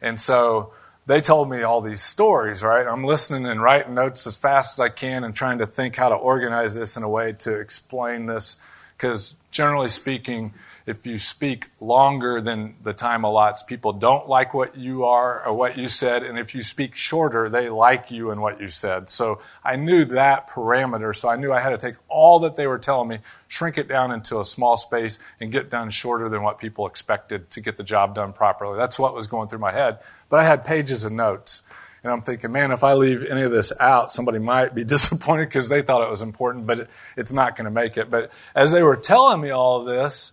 And 0.00 0.20
so 0.20 0.72
they 1.06 1.20
told 1.20 1.48
me 1.48 1.62
all 1.62 1.80
these 1.80 2.02
stories, 2.02 2.62
right? 2.62 2.86
I'm 2.86 3.04
listening 3.04 3.46
and 3.46 3.62
writing 3.62 3.94
notes 3.94 4.26
as 4.26 4.36
fast 4.36 4.78
as 4.78 4.80
I 4.80 4.88
can 4.88 5.24
and 5.24 5.34
trying 5.34 5.58
to 5.58 5.66
think 5.66 5.96
how 5.96 6.08
to 6.08 6.14
organize 6.14 6.74
this 6.74 6.96
in 6.96 7.02
a 7.02 7.08
way 7.08 7.32
to 7.32 7.58
explain 7.58 8.26
this. 8.26 8.58
Because 8.98 9.36
generally 9.52 9.88
speaking, 9.88 10.52
if 10.88 11.06
you 11.06 11.18
speak 11.18 11.66
longer 11.80 12.40
than 12.40 12.74
the 12.82 12.94
time 12.94 13.22
allots, 13.22 13.64
people 13.64 13.92
don't 13.92 14.26
like 14.26 14.54
what 14.54 14.76
you 14.76 15.04
are 15.04 15.46
or 15.46 15.52
what 15.52 15.76
you 15.76 15.86
said. 15.86 16.22
And 16.22 16.38
if 16.38 16.54
you 16.54 16.62
speak 16.62 16.94
shorter, 16.94 17.48
they 17.48 17.68
like 17.68 18.10
you 18.10 18.30
and 18.30 18.40
what 18.40 18.58
you 18.58 18.68
said. 18.68 19.08
So 19.10 19.40
I 19.62 19.76
knew 19.76 20.06
that 20.06 20.48
parameter. 20.48 21.14
So 21.14 21.28
I 21.28 21.36
knew 21.36 21.52
I 21.52 21.60
had 21.60 21.70
to 21.70 21.78
take 21.78 21.96
all 22.08 22.40
that 22.40 22.56
they 22.56 22.66
were 22.66 22.78
telling 22.78 23.08
me, 23.08 23.18
shrink 23.48 23.76
it 23.76 23.86
down 23.86 24.10
into 24.10 24.40
a 24.40 24.44
small 24.44 24.78
space, 24.78 25.18
and 25.40 25.52
get 25.52 25.70
done 25.70 25.90
shorter 25.90 26.30
than 26.30 26.42
what 26.42 26.58
people 26.58 26.86
expected 26.86 27.50
to 27.50 27.60
get 27.60 27.76
the 27.76 27.84
job 27.84 28.14
done 28.14 28.32
properly. 28.32 28.78
That's 28.78 28.98
what 28.98 29.14
was 29.14 29.26
going 29.26 29.48
through 29.48 29.58
my 29.60 29.72
head. 29.72 29.98
But 30.30 30.40
I 30.40 30.44
had 30.44 30.64
pages 30.64 31.04
of 31.04 31.12
notes. 31.12 31.62
And 32.08 32.14
I'm 32.14 32.22
thinking, 32.22 32.52
man, 32.52 32.70
if 32.70 32.82
I 32.84 32.94
leave 32.94 33.22
any 33.26 33.42
of 33.42 33.52
this 33.52 33.70
out, 33.78 34.10
somebody 34.10 34.38
might 34.38 34.74
be 34.74 34.82
disappointed 34.96 35.50
because 35.50 35.68
they 35.68 35.82
thought 35.82 36.02
it 36.02 36.08
was 36.08 36.22
important, 36.22 36.66
but 36.66 36.88
it's 37.18 37.34
not 37.34 37.54
going 37.54 37.66
to 37.66 37.70
make 37.70 37.98
it. 37.98 38.10
But 38.10 38.30
as 38.54 38.72
they 38.72 38.82
were 38.82 38.96
telling 38.96 39.42
me 39.42 39.50
all 39.50 39.84
this, 39.84 40.32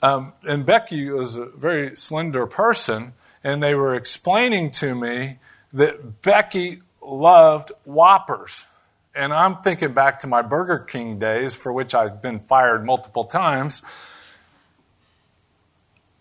um, 0.00 0.32
and 0.42 0.64
Becky 0.64 1.10
was 1.10 1.36
a 1.36 1.44
very 1.44 1.94
slender 1.98 2.46
person, 2.46 3.12
and 3.44 3.62
they 3.62 3.74
were 3.74 3.94
explaining 3.94 4.70
to 4.70 4.94
me 4.94 5.38
that 5.74 6.22
Becky 6.22 6.80
loved 7.02 7.72
Whoppers. 7.84 8.64
And 9.14 9.34
I'm 9.34 9.56
thinking 9.58 9.92
back 9.92 10.20
to 10.20 10.28
my 10.28 10.40
Burger 10.40 10.78
King 10.78 11.18
days, 11.18 11.54
for 11.54 11.74
which 11.74 11.94
I've 11.94 12.22
been 12.22 12.40
fired 12.40 12.86
multiple 12.86 13.24
times. 13.24 13.82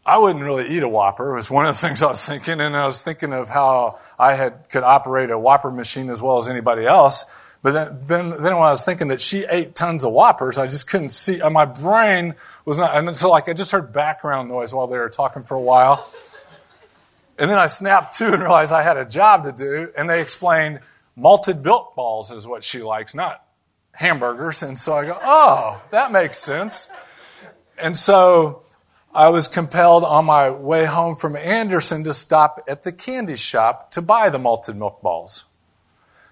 I 0.09 0.17
wouldn't 0.17 0.43
really 0.43 0.67
eat 0.69 0.81
a 0.81 0.89
Whopper. 0.89 1.31
It 1.31 1.35
was 1.35 1.51
one 1.51 1.67
of 1.67 1.75
the 1.75 1.79
things 1.87 2.01
I 2.01 2.07
was 2.07 2.25
thinking, 2.25 2.59
and 2.59 2.75
I 2.75 2.85
was 2.85 3.03
thinking 3.03 3.31
of 3.31 3.49
how 3.49 3.99
I 4.17 4.33
had 4.33 4.69
could 4.69 4.83
operate 4.83 5.29
a 5.29 5.37
Whopper 5.37 5.69
machine 5.69 6.09
as 6.09 6.21
well 6.21 6.39
as 6.39 6.49
anybody 6.49 6.85
else. 6.85 7.25
But 7.61 7.73
then, 7.73 7.99
then, 8.07 8.29
then 8.29 8.55
when 8.55 8.63
I 8.63 8.71
was 8.71 8.85
thinking 8.85 9.09
that 9.09 9.21
she 9.21 9.45
ate 9.45 9.75
tons 9.75 10.03
of 10.03 10.13
Whoppers, 10.13 10.57
I 10.57 10.67
just 10.67 10.89
couldn't 10.89 11.09
see. 11.09 11.41
Uh, 11.41 11.49
my 11.49 11.65
brain 11.65 12.35
was 12.65 12.77
not, 12.77 12.95
and 12.95 13.15
so 13.15 13.29
like 13.29 13.49
I 13.49 13.53
just 13.53 13.71
heard 13.71 13.91
background 13.91 14.49
noise 14.49 14.73
while 14.73 14.87
they 14.87 14.97
were 14.97 15.09
talking 15.09 15.43
for 15.43 15.55
a 15.55 15.61
while. 15.61 16.09
And 17.37 17.49
then 17.49 17.57
I 17.57 17.67
snapped 17.67 18.17
to 18.17 18.33
and 18.33 18.41
realized 18.41 18.71
I 18.73 18.81
had 18.81 18.97
a 18.97 19.05
job 19.05 19.43
to 19.43 19.51
do, 19.51 19.91
and 19.97 20.09
they 20.09 20.21
explained 20.21 20.79
malted 21.15 21.63
milk 21.63 21.95
balls 21.95 22.31
is 22.31 22.47
what 22.47 22.63
she 22.63 22.81
likes, 22.81 23.13
not 23.13 23.45
hamburgers. 23.91 24.63
And 24.63 24.77
so 24.79 24.93
I 24.93 25.05
go, 25.05 25.17
oh, 25.21 25.81
that 25.91 26.11
makes 26.11 26.37
sense. 26.37 26.89
And 27.77 27.95
so 27.95 28.63
I 29.19 29.27
was 29.27 29.49
compelled 29.49 30.05
on 30.05 30.23
my 30.23 30.49
way 30.49 30.85
home 30.85 31.17
from 31.17 31.35
Anderson 31.35 32.05
to 32.05 32.13
stop 32.13 32.63
at 32.69 32.83
the 32.83 32.93
candy 32.93 33.35
shop 33.35 33.91
to 33.91 34.01
buy 34.01 34.29
the 34.29 34.39
malted 34.39 34.77
milk 34.77 35.01
balls. 35.01 35.43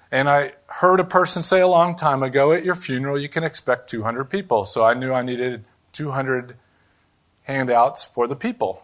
And 0.10 0.30
I 0.30 0.54
heard 0.68 1.02
a 1.02 1.04
person 1.04 1.44
say 1.44 1.60
a 1.60 1.68
long 1.68 1.98
time 1.98 2.24
ago, 2.24 2.54
at 2.54 2.64
your 2.64 2.76
funeral, 2.76 3.20
you 3.20 3.28
can 3.28 3.44
expect 3.44 3.90
200 3.90 4.30
people. 4.30 4.64
So 4.64 4.86
I 4.86 4.94
knew 4.94 5.12
I 5.12 5.22
needed 5.22 5.66
200 5.92 6.56
handouts 7.44 8.06
for 8.06 8.26
the 8.26 8.38
people. 8.38 8.82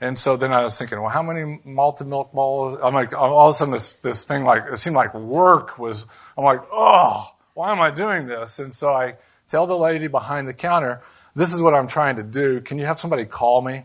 And 0.00 0.18
so 0.18 0.36
then 0.36 0.52
I 0.52 0.64
was 0.64 0.76
thinking, 0.76 1.00
well, 1.00 1.10
how 1.10 1.22
many 1.22 1.60
malted 1.64 2.08
milk 2.08 2.32
balls? 2.32 2.76
I'm 2.82 2.92
like, 2.92 3.12
all 3.12 3.50
of 3.50 3.54
a 3.54 3.56
sudden 3.56 3.70
this, 3.70 3.92
this 3.92 4.24
thing 4.24 4.42
like, 4.42 4.64
it 4.68 4.78
seemed 4.78 4.96
like 4.96 5.14
work 5.14 5.78
was, 5.78 6.06
I'm 6.36 6.42
like, 6.42 6.62
oh, 6.72 7.32
why 7.54 7.70
am 7.70 7.80
I 7.80 7.92
doing 7.92 8.26
this? 8.26 8.58
And 8.58 8.74
so 8.74 8.92
I 8.92 9.14
tell 9.46 9.68
the 9.68 9.78
lady 9.78 10.08
behind 10.08 10.48
the 10.48 10.54
counter, 10.54 11.02
this 11.38 11.54
is 11.54 11.62
what 11.62 11.74
I'm 11.74 11.88
trying 11.88 12.16
to 12.16 12.22
do. 12.22 12.60
Can 12.60 12.78
you 12.78 12.86
have 12.86 12.98
somebody 12.98 13.24
call 13.24 13.62
me? 13.62 13.84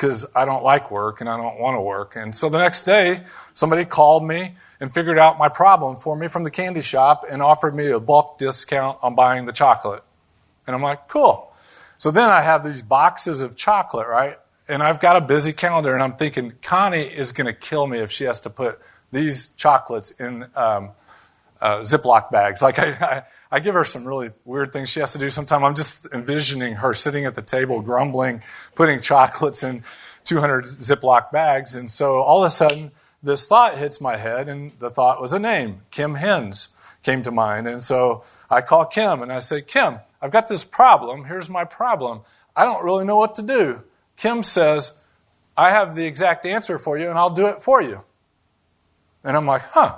because 0.00 0.24
I 0.34 0.46
don't 0.46 0.64
like 0.64 0.90
work 0.90 1.20
and 1.20 1.28
I 1.28 1.36
don't 1.36 1.60
want 1.60 1.76
to 1.76 1.80
work. 1.82 2.16
And 2.16 2.34
so 2.34 2.48
the 2.48 2.56
next 2.56 2.84
day, 2.84 3.20
somebody 3.52 3.84
called 3.84 4.26
me 4.26 4.56
and 4.80 4.90
figured 4.90 5.18
out 5.18 5.36
my 5.36 5.50
problem 5.50 5.96
for 5.96 6.16
me 6.16 6.28
from 6.28 6.42
the 6.42 6.50
candy 6.50 6.80
shop 6.80 7.26
and 7.30 7.42
offered 7.42 7.74
me 7.74 7.88
a 7.88 8.00
bulk 8.00 8.38
discount 8.38 8.98
on 9.02 9.14
buying 9.14 9.44
the 9.44 9.52
chocolate. 9.52 10.02
And 10.66 10.74
I'm 10.74 10.80
like, 10.80 11.06
cool. 11.08 11.52
So 11.98 12.10
then 12.10 12.30
I 12.30 12.40
have 12.40 12.64
these 12.64 12.80
boxes 12.80 13.42
of 13.42 13.56
chocolate, 13.56 14.08
right? 14.08 14.38
And 14.68 14.82
I've 14.82 15.00
got 15.00 15.16
a 15.16 15.20
busy 15.20 15.52
calendar, 15.52 15.92
and 15.92 16.02
I'm 16.02 16.14
thinking, 16.14 16.54
Connie 16.62 17.02
is 17.02 17.32
going 17.32 17.46
to 17.46 17.52
kill 17.52 17.86
me 17.86 17.98
if 17.98 18.10
she 18.10 18.24
has 18.24 18.40
to 18.40 18.50
put 18.50 18.80
these 19.12 19.48
chocolates 19.48 20.12
in 20.12 20.44
um, 20.56 20.92
uh, 21.60 21.80
Ziploc 21.80 22.30
bags. 22.30 22.62
Like, 22.62 22.78
I, 22.78 22.86
I, 22.88 23.22
I 23.50 23.60
give 23.60 23.74
her 23.74 23.84
some 23.84 24.04
really 24.04 24.30
weird 24.44 24.72
things 24.72 24.88
she 24.88 25.00
has 25.00 25.12
to 25.12 25.18
do 25.18 25.30
sometimes. 25.30 25.64
I'm 25.64 25.74
just 25.74 26.06
envisioning 26.12 26.74
her 26.74 26.94
sitting 26.94 27.24
at 27.24 27.34
the 27.34 27.42
table, 27.42 27.80
grumbling, 27.80 28.42
putting 28.74 29.00
chocolates 29.00 29.62
in 29.62 29.82
200 30.24 30.66
Ziploc 30.66 31.32
bags. 31.32 31.74
And 31.74 31.90
so 31.90 32.18
all 32.18 32.42
of 32.42 32.46
a 32.46 32.50
sudden, 32.50 32.92
this 33.22 33.46
thought 33.46 33.76
hits 33.76 34.00
my 34.00 34.16
head, 34.16 34.48
and 34.48 34.72
the 34.78 34.88
thought 34.88 35.20
was 35.20 35.32
a 35.32 35.38
name. 35.38 35.82
Kim 35.90 36.14
Hens 36.14 36.68
came 37.02 37.22
to 37.22 37.30
mind. 37.30 37.66
And 37.66 37.82
so 37.82 38.24
I 38.48 38.60
call 38.60 38.84
Kim 38.84 39.22
and 39.22 39.32
I 39.32 39.38
say, 39.38 39.62
Kim, 39.62 39.98
I've 40.22 40.30
got 40.30 40.48
this 40.48 40.64
problem. 40.64 41.24
Here's 41.24 41.48
my 41.48 41.64
problem. 41.64 42.20
I 42.54 42.64
don't 42.64 42.84
really 42.84 43.04
know 43.04 43.16
what 43.16 43.34
to 43.36 43.42
do. 43.42 43.82
Kim 44.16 44.42
says, 44.42 44.92
I 45.56 45.70
have 45.70 45.96
the 45.96 46.06
exact 46.06 46.46
answer 46.46 46.78
for 46.78 46.98
you, 46.98 47.08
and 47.08 47.18
I'll 47.18 47.30
do 47.30 47.46
it 47.46 47.62
for 47.62 47.82
you. 47.82 48.02
And 49.24 49.36
I'm 49.36 49.46
like, 49.46 49.62
huh, 49.62 49.96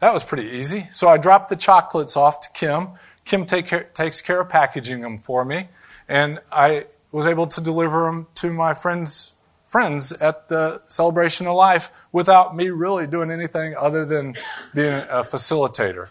that 0.00 0.12
was 0.12 0.22
pretty 0.22 0.48
easy. 0.50 0.88
So 0.92 1.08
I 1.08 1.16
dropped 1.16 1.48
the 1.48 1.56
chocolates 1.56 2.16
off 2.16 2.40
to 2.40 2.50
Kim. 2.50 2.90
Kim 3.24 3.46
take 3.46 3.66
care, 3.66 3.84
takes 3.84 4.20
care 4.20 4.40
of 4.40 4.48
packaging 4.48 5.00
them 5.00 5.18
for 5.18 5.44
me, 5.44 5.68
and 6.08 6.38
I 6.50 6.86
was 7.12 7.26
able 7.26 7.46
to 7.48 7.60
deliver 7.60 8.04
them 8.04 8.26
to 8.36 8.52
my 8.52 8.74
friends 8.74 9.34
friends 9.66 10.12
at 10.12 10.48
the 10.48 10.80
celebration 10.88 11.46
of 11.46 11.54
life 11.54 11.90
without 12.10 12.56
me 12.56 12.70
really 12.70 13.06
doing 13.06 13.30
anything 13.30 13.76
other 13.76 14.06
than 14.06 14.34
being 14.74 14.94
a 15.10 15.22
facilitator. 15.22 16.08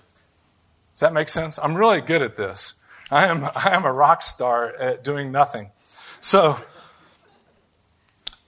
Does 0.93 1.01
that 1.01 1.11
make 1.11 1.27
sense? 1.27 1.57
I'm 1.57 1.75
really 1.75 2.01
good 2.01 2.21
at 2.21 2.37
this. 2.37 2.75
I 3.09 3.25
am 3.27 3.43
I 3.55 3.75
am 3.75 3.83
a 3.83 3.91
rock 3.91 4.21
star 4.21 4.73
at 4.75 5.03
doing 5.03 5.31
nothing. 5.31 5.71
So 6.19 6.59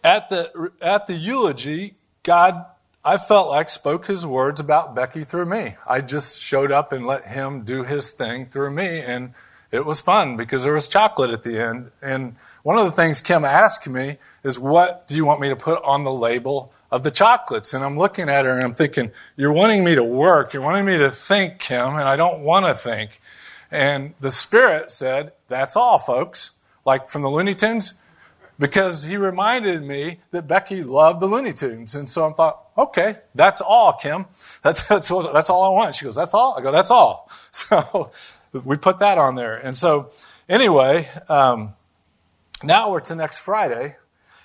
at 0.04 0.30
the 0.30 0.72
at 0.82 1.08
the 1.08 1.16
eulogy, 1.16 1.96
God 2.24 2.66
I 3.04 3.18
felt 3.18 3.50
like 3.50 3.70
spoke 3.70 4.08
his 4.08 4.26
words 4.26 4.60
about 4.60 4.94
Becky 4.94 5.24
through 5.24 5.46
me. 5.46 5.76
I 5.88 6.02
just 6.02 6.42
showed 6.42 6.72
up 6.72 6.92
and 6.92 7.06
let 7.06 7.26
him 7.26 7.62
do 7.62 7.84
his 7.84 8.12
thing 8.12 8.48
through 8.48 8.72
me 8.72 9.02
and 9.02 9.34
it 9.72 9.86
was 9.86 10.02
fun 10.02 10.36
because 10.36 10.64
there 10.64 10.74
was 10.74 10.88
chocolate 10.88 11.32
at 11.32 11.44
the 11.44 11.60
end. 11.60 11.92
And 12.02 12.36
one 12.64 12.78
of 12.78 12.86
the 12.86 12.92
things 12.92 13.22
Kim 13.22 13.46
asked 13.46 13.88
me 13.88 14.18
is, 14.44 14.60
What 14.60 15.08
do 15.08 15.16
you 15.16 15.26
want 15.26 15.42
me 15.42 15.50
to 15.50 15.56
put 15.56 15.82
on 15.84 16.04
the 16.04 16.12
label 16.12 16.74
of 16.92 17.04
the 17.04 17.12
chocolates? 17.12 17.74
And 17.74 17.84
I'm 17.84 17.98
looking 17.98 18.30
at 18.30 18.46
her 18.46 18.52
and 18.52 18.64
I'm 18.64 18.76
thinking, 18.76 19.12
You're 19.36 19.54
wanting 19.54 19.84
me 19.84 19.96
to 19.96 20.04
work. 20.04 20.54
You're 20.54 20.64
wanting 20.64 20.86
me 20.86 20.98
to 20.98 21.12
think, 21.12 21.60
Kim, 21.60 21.96
and 21.96 22.10
I 22.10 22.16
don't 22.16 22.42
want 22.42 22.66
to 22.66 22.74
think. 22.74 23.22
And 23.72 24.14
the 24.20 24.32
Spirit 24.32 24.92
said, 24.92 25.34
That's 25.48 25.76
all, 25.76 26.00
folks. 26.00 26.52
Like 26.86 27.10
from 27.10 27.22
the 27.22 27.30
Looney 27.30 27.54
Tunes, 27.54 27.94
because 28.60 29.04
he 29.04 29.16
reminded 29.16 29.82
me 29.82 30.20
that 30.32 30.46
Becky 30.48 30.84
loved 30.84 31.22
the 31.22 31.28
Looney 31.28 31.54
Tunes. 31.54 31.96
And 31.96 32.10
so 32.10 32.30
I 32.30 32.34
thought, 32.34 32.62
okay, 32.78 33.16
that's 33.34 33.62
all, 33.62 33.94
Kim. 33.94 34.26
That's, 34.62 34.84
that's, 34.88 35.08
that's 35.08 35.50
all 35.50 35.64
I 35.64 35.70
want. 35.70 35.96
She 35.96 36.06
goes, 36.06 36.16
that's 36.16 36.34
all? 36.34 36.56
I 36.58 36.62
go, 36.62 36.72
that's 36.72 36.92
all. 36.92 37.32
So 37.52 38.12
we 38.52 38.78
put 38.78 39.00
that 39.00 39.18
on 39.20 39.36
there. 39.36 39.56
And 39.56 39.78
so 39.78 40.12
anyway, 40.48 41.08
um, 41.30 41.76
now 42.64 42.92
we're 42.92 43.00
to 43.02 43.16
next 43.16 43.40
Friday. 43.40 43.96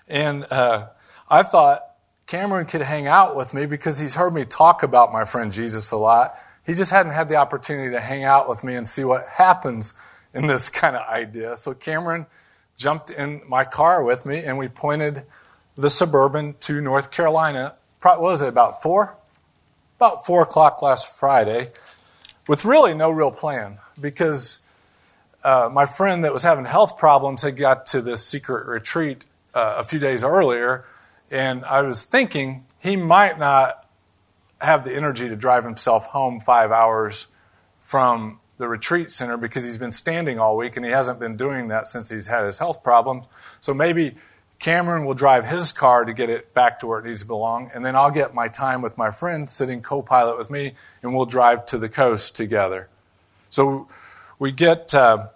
And 0.06 0.46
uh, 0.50 0.88
I 1.28 1.42
thought 1.42 1.80
Cameron 2.26 2.66
could 2.66 2.82
hang 2.82 3.06
out 3.06 3.34
with 3.34 3.54
me 3.54 3.66
because 3.66 3.98
he's 3.98 4.14
heard 4.14 4.34
me 4.34 4.44
talk 4.44 4.82
about 4.82 5.12
my 5.12 5.24
friend 5.24 5.52
Jesus 5.52 5.90
a 5.90 5.96
lot. 5.96 6.38
He 6.66 6.74
just 6.74 6.90
hadn't 6.90 7.12
had 7.12 7.28
the 7.28 7.36
opportunity 7.36 7.92
to 7.92 8.00
hang 8.00 8.24
out 8.24 8.48
with 8.48 8.62
me 8.62 8.74
and 8.74 8.86
see 8.86 9.04
what 9.04 9.26
happens 9.26 9.94
in 10.32 10.46
this 10.46 10.68
kind 10.70 10.96
of 10.96 11.08
idea. 11.08 11.56
So 11.56 11.74
Cameron 11.74 12.26
jumped 12.76 13.10
in 13.10 13.42
my 13.46 13.64
car 13.64 14.02
with 14.02 14.26
me 14.26 14.38
and 14.38 14.58
we 14.58 14.68
pointed 14.68 15.24
the 15.76 15.90
Suburban 15.90 16.54
to 16.60 16.80
North 16.80 17.10
Carolina. 17.10 17.74
What 18.02 18.20
was 18.20 18.42
it, 18.42 18.48
about 18.48 18.82
four? 18.82 19.16
About 19.96 20.26
four 20.26 20.42
o'clock 20.42 20.82
last 20.82 21.18
Friday, 21.18 21.70
with 22.46 22.64
really 22.64 22.94
no 22.94 23.10
real 23.10 23.30
plan 23.30 23.78
because 23.98 24.60
uh, 25.42 25.68
my 25.72 25.86
friend 25.86 26.24
that 26.24 26.32
was 26.32 26.42
having 26.42 26.64
health 26.64 26.98
problems 26.98 27.42
had 27.42 27.56
got 27.56 27.86
to 27.86 28.02
this 28.02 28.24
secret 28.24 28.66
retreat 28.66 29.24
uh, 29.54 29.76
a 29.78 29.84
few 29.84 29.98
days 29.98 30.24
earlier, 30.24 30.84
and 31.30 31.64
I 31.64 31.82
was 31.82 32.04
thinking 32.04 32.66
he 32.78 32.96
might 32.96 33.38
not 33.38 33.86
have 34.60 34.84
the 34.84 34.94
energy 34.94 35.28
to 35.28 35.36
drive 35.36 35.64
himself 35.64 36.06
home 36.06 36.40
five 36.40 36.72
hours 36.72 37.28
from 37.80 38.40
the 38.58 38.68
retreat 38.68 39.10
center 39.10 39.36
because 39.36 39.64
he's 39.64 39.78
been 39.78 39.92
standing 39.92 40.38
all 40.38 40.56
week 40.56 40.76
and 40.76 40.84
he 40.84 40.92
hasn't 40.92 41.18
been 41.18 41.36
doing 41.36 41.68
that 41.68 41.88
since 41.88 42.08
he's 42.08 42.26
had 42.26 42.44
his 42.44 42.58
health 42.58 42.82
problems. 42.82 43.26
So 43.60 43.74
maybe 43.74 44.14
Cameron 44.58 45.04
will 45.04 45.14
drive 45.14 45.44
his 45.44 45.72
car 45.72 46.04
to 46.04 46.12
get 46.12 46.30
it 46.30 46.54
back 46.54 46.78
to 46.78 46.86
where 46.86 46.98
it 46.98 47.04
needs 47.04 47.20
to 47.20 47.26
belong, 47.26 47.70
and 47.74 47.84
then 47.84 47.96
I'll 47.96 48.10
get 48.10 48.34
my 48.34 48.48
time 48.48 48.80
with 48.80 48.96
my 48.96 49.10
friend 49.10 49.50
sitting 49.50 49.82
co 49.82 50.00
pilot 50.00 50.38
with 50.38 50.48
me, 50.48 50.74
and 51.02 51.14
we'll 51.14 51.26
drive 51.26 51.66
to 51.66 51.78
the 51.78 51.88
coast 51.88 52.36
together. 52.36 52.88
So 53.50 53.88
we 54.38 54.52
get 54.52 54.94
uh, 54.94 55.28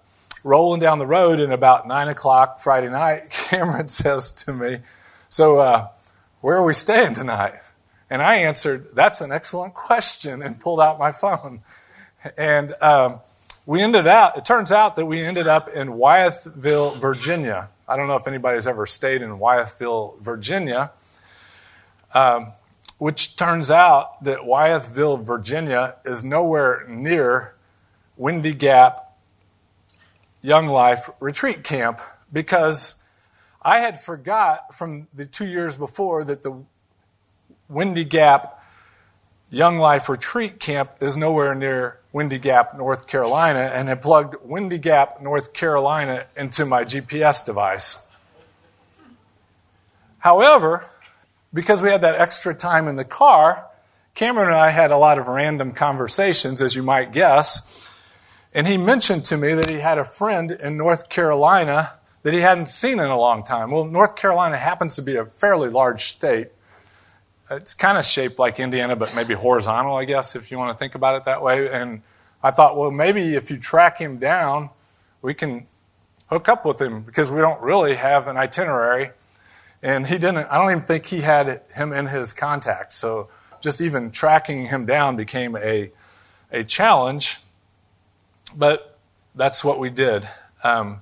rolling 0.44 0.80
down 0.80 0.98
the 0.98 1.06
road, 1.06 1.40
and 1.40 1.52
about 1.52 1.86
9 1.86 2.08
o'clock 2.08 2.60
Friday 2.60 2.88
night, 2.88 3.30
Cameron 3.30 3.88
says 3.88 4.32
to 4.32 4.52
me, 4.52 4.78
So, 5.28 5.58
uh, 5.58 5.88
where 6.40 6.56
are 6.56 6.64
we 6.64 6.72
staying 6.72 7.14
tonight? 7.14 7.54
And 8.08 8.22
I 8.22 8.36
answered, 8.36 8.94
That's 8.94 9.20
an 9.20 9.30
excellent 9.30 9.74
question, 9.74 10.42
and 10.42 10.58
pulled 10.58 10.80
out 10.80 10.98
my 10.98 11.12
phone. 11.12 11.60
And 12.36 12.74
um, 12.82 13.20
we 13.66 13.82
ended 13.82 14.06
out, 14.06 14.36
it 14.36 14.44
turns 14.44 14.72
out 14.72 14.96
that 14.96 15.06
we 15.06 15.20
ended 15.20 15.46
up 15.46 15.68
in 15.68 15.88
Wytheville, 15.88 16.96
Virginia. 16.96 17.68
I 17.86 17.96
don't 17.96 18.08
know 18.08 18.16
if 18.16 18.26
anybody's 18.26 18.66
ever 18.66 18.86
stayed 18.86 19.22
in 19.22 19.38
Wytheville, 19.38 20.20
Virginia, 20.20 20.90
um, 22.14 22.52
which 22.98 23.36
turns 23.36 23.70
out 23.70 24.22
that 24.24 24.40
Wytheville, 24.40 25.22
Virginia 25.22 25.96
is 26.04 26.24
nowhere 26.24 26.86
near 26.88 27.54
Windy 28.16 28.52
Gap 28.52 29.16
Young 30.42 30.66
Life 30.66 31.10
Retreat 31.20 31.62
Camp 31.62 32.00
because 32.32 32.94
I 33.62 33.80
had 33.80 34.02
forgot 34.02 34.74
from 34.74 35.08
the 35.14 35.26
two 35.26 35.46
years 35.46 35.76
before 35.76 36.24
that 36.24 36.42
the 36.42 36.64
Windy 37.68 38.04
Gap 38.04 38.57
Young 39.50 39.78
Life 39.78 40.10
Retreat 40.10 40.60
Camp 40.60 40.90
is 41.00 41.16
nowhere 41.16 41.54
near 41.54 41.98
Windy 42.12 42.38
Gap, 42.38 42.76
North 42.76 43.06
Carolina, 43.06 43.60
and 43.60 43.88
had 43.88 44.02
plugged 44.02 44.36
Windy 44.44 44.78
Gap, 44.78 45.22
North 45.22 45.54
Carolina 45.54 46.26
into 46.36 46.66
my 46.66 46.84
GPS 46.84 47.44
device. 47.46 48.06
However, 50.18 50.84
because 51.54 51.80
we 51.80 51.88
had 51.88 52.02
that 52.02 52.20
extra 52.20 52.54
time 52.54 52.88
in 52.88 52.96
the 52.96 53.04
car, 53.04 53.64
Cameron 54.14 54.48
and 54.48 54.56
I 54.56 54.68
had 54.68 54.90
a 54.90 54.98
lot 54.98 55.18
of 55.18 55.28
random 55.28 55.72
conversations, 55.72 56.60
as 56.60 56.76
you 56.76 56.82
might 56.82 57.12
guess. 57.12 57.88
And 58.52 58.66
he 58.66 58.76
mentioned 58.76 59.24
to 59.26 59.38
me 59.38 59.54
that 59.54 59.70
he 59.70 59.76
had 59.76 59.96
a 59.96 60.04
friend 60.04 60.50
in 60.50 60.76
North 60.76 61.08
Carolina 61.08 61.92
that 62.22 62.34
he 62.34 62.40
hadn't 62.40 62.66
seen 62.66 62.98
in 62.98 63.06
a 63.06 63.18
long 63.18 63.44
time. 63.44 63.70
Well, 63.70 63.84
North 63.84 64.14
Carolina 64.14 64.58
happens 64.58 64.96
to 64.96 65.02
be 65.02 65.16
a 65.16 65.24
fairly 65.24 65.70
large 65.70 66.04
state. 66.04 66.48
It's 67.50 67.74
kind 67.74 67.96
of 67.96 68.04
shaped 68.04 68.38
like 68.38 68.60
Indiana, 68.60 68.94
but 68.96 69.14
maybe 69.14 69.34
horizontal, 69.34 69.96
I 69.96 70.04
guess, 70.04 70.36
if 70.36 70.50
you 70.50 70.58
want 70.58 70.72
to 70.72 70.78
think 70.78 70.94
about 70.94 71.16
it 71.16 71.24
that 71.24 71.42
way. 71.42 71.70
And 71.70 72.02
I 72.42 72.50
thought, 72.50 72.76
well, 72.76 72.90
maybe 72.90 73.34
if 73.34 73.50
you 73.50 73.56
track 73.56 73.98
him 73.98 74.18
down, 74.18 74.70
we 75.22 75.34
can 75.34 75.66
hook 76.26 76.48
up 76.48 76.64
with 76.64 76.80
him 76.80 77.02
because 77.02 77.30
we 77.30 77.40
don't 77.40 77.60
really 77.62 77.94
have 77.94 78.28
an 78.28 78.36
itinerary. 78.36 79.10
And 79.82 80.06
he 80.06 80.18
didn't, 80.18 80.46
I 80.46 80.58
don't 80.58 80.70
even 80.70 80.82
think 80.84 81.06
he 81.06 81.20
had 81.20 81.62
him 81.74 81.92
in 81.92 82.06
his 82.06 82.32
contacts. 82.32 82.96
So 82.96 83.28
just 83.60 83.80
even 83.80 84.10
tracking 84.10 84.66
him 84.66 84.86
down 84.86 85.16
became 85.16 85.56
a, 85.56 85.90
a 86.52 86.64
challenge. 86.64 87.38
But 88.54 88.98
that's 89.34 89.64
what 89.64 89.78
we 89.78 89.90
did. 89.90 90.28
Um, 90.62 91.00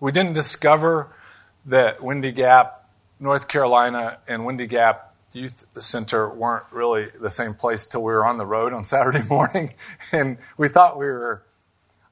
we 0.00 0.12
didn't 0.12 0.34
discover 0.34 1.08
that 1.66 2.02
Windy 2.02 2.32
Gap, 2.32 2.88
North 3.18 3.48
Carolina, 3.48 4.18
and 4.28 4.46
Windy 4.46 4.66
Gap 4.66 5.05
Youth 5.36 5.66
Center 5.78 6.30
weren't 6.30 6.64
really 6.70 7.08
the 7.20 7.28
same 7.28 7.52
place 7.52 7.84
till 7.84 8.02
we 8.02 8.10
were 8.10 8.24
on 8.24 8.38
the 8.38 8.46
road 8.46 8.72
on 8.72 8.84
Saturday 8.84 9.22
morning. 9.28 9.74
And 10.10 10.38
we 10.56 10.68
thought 10.68 10.98
we 10.98 11.04
were, 11.04 11.42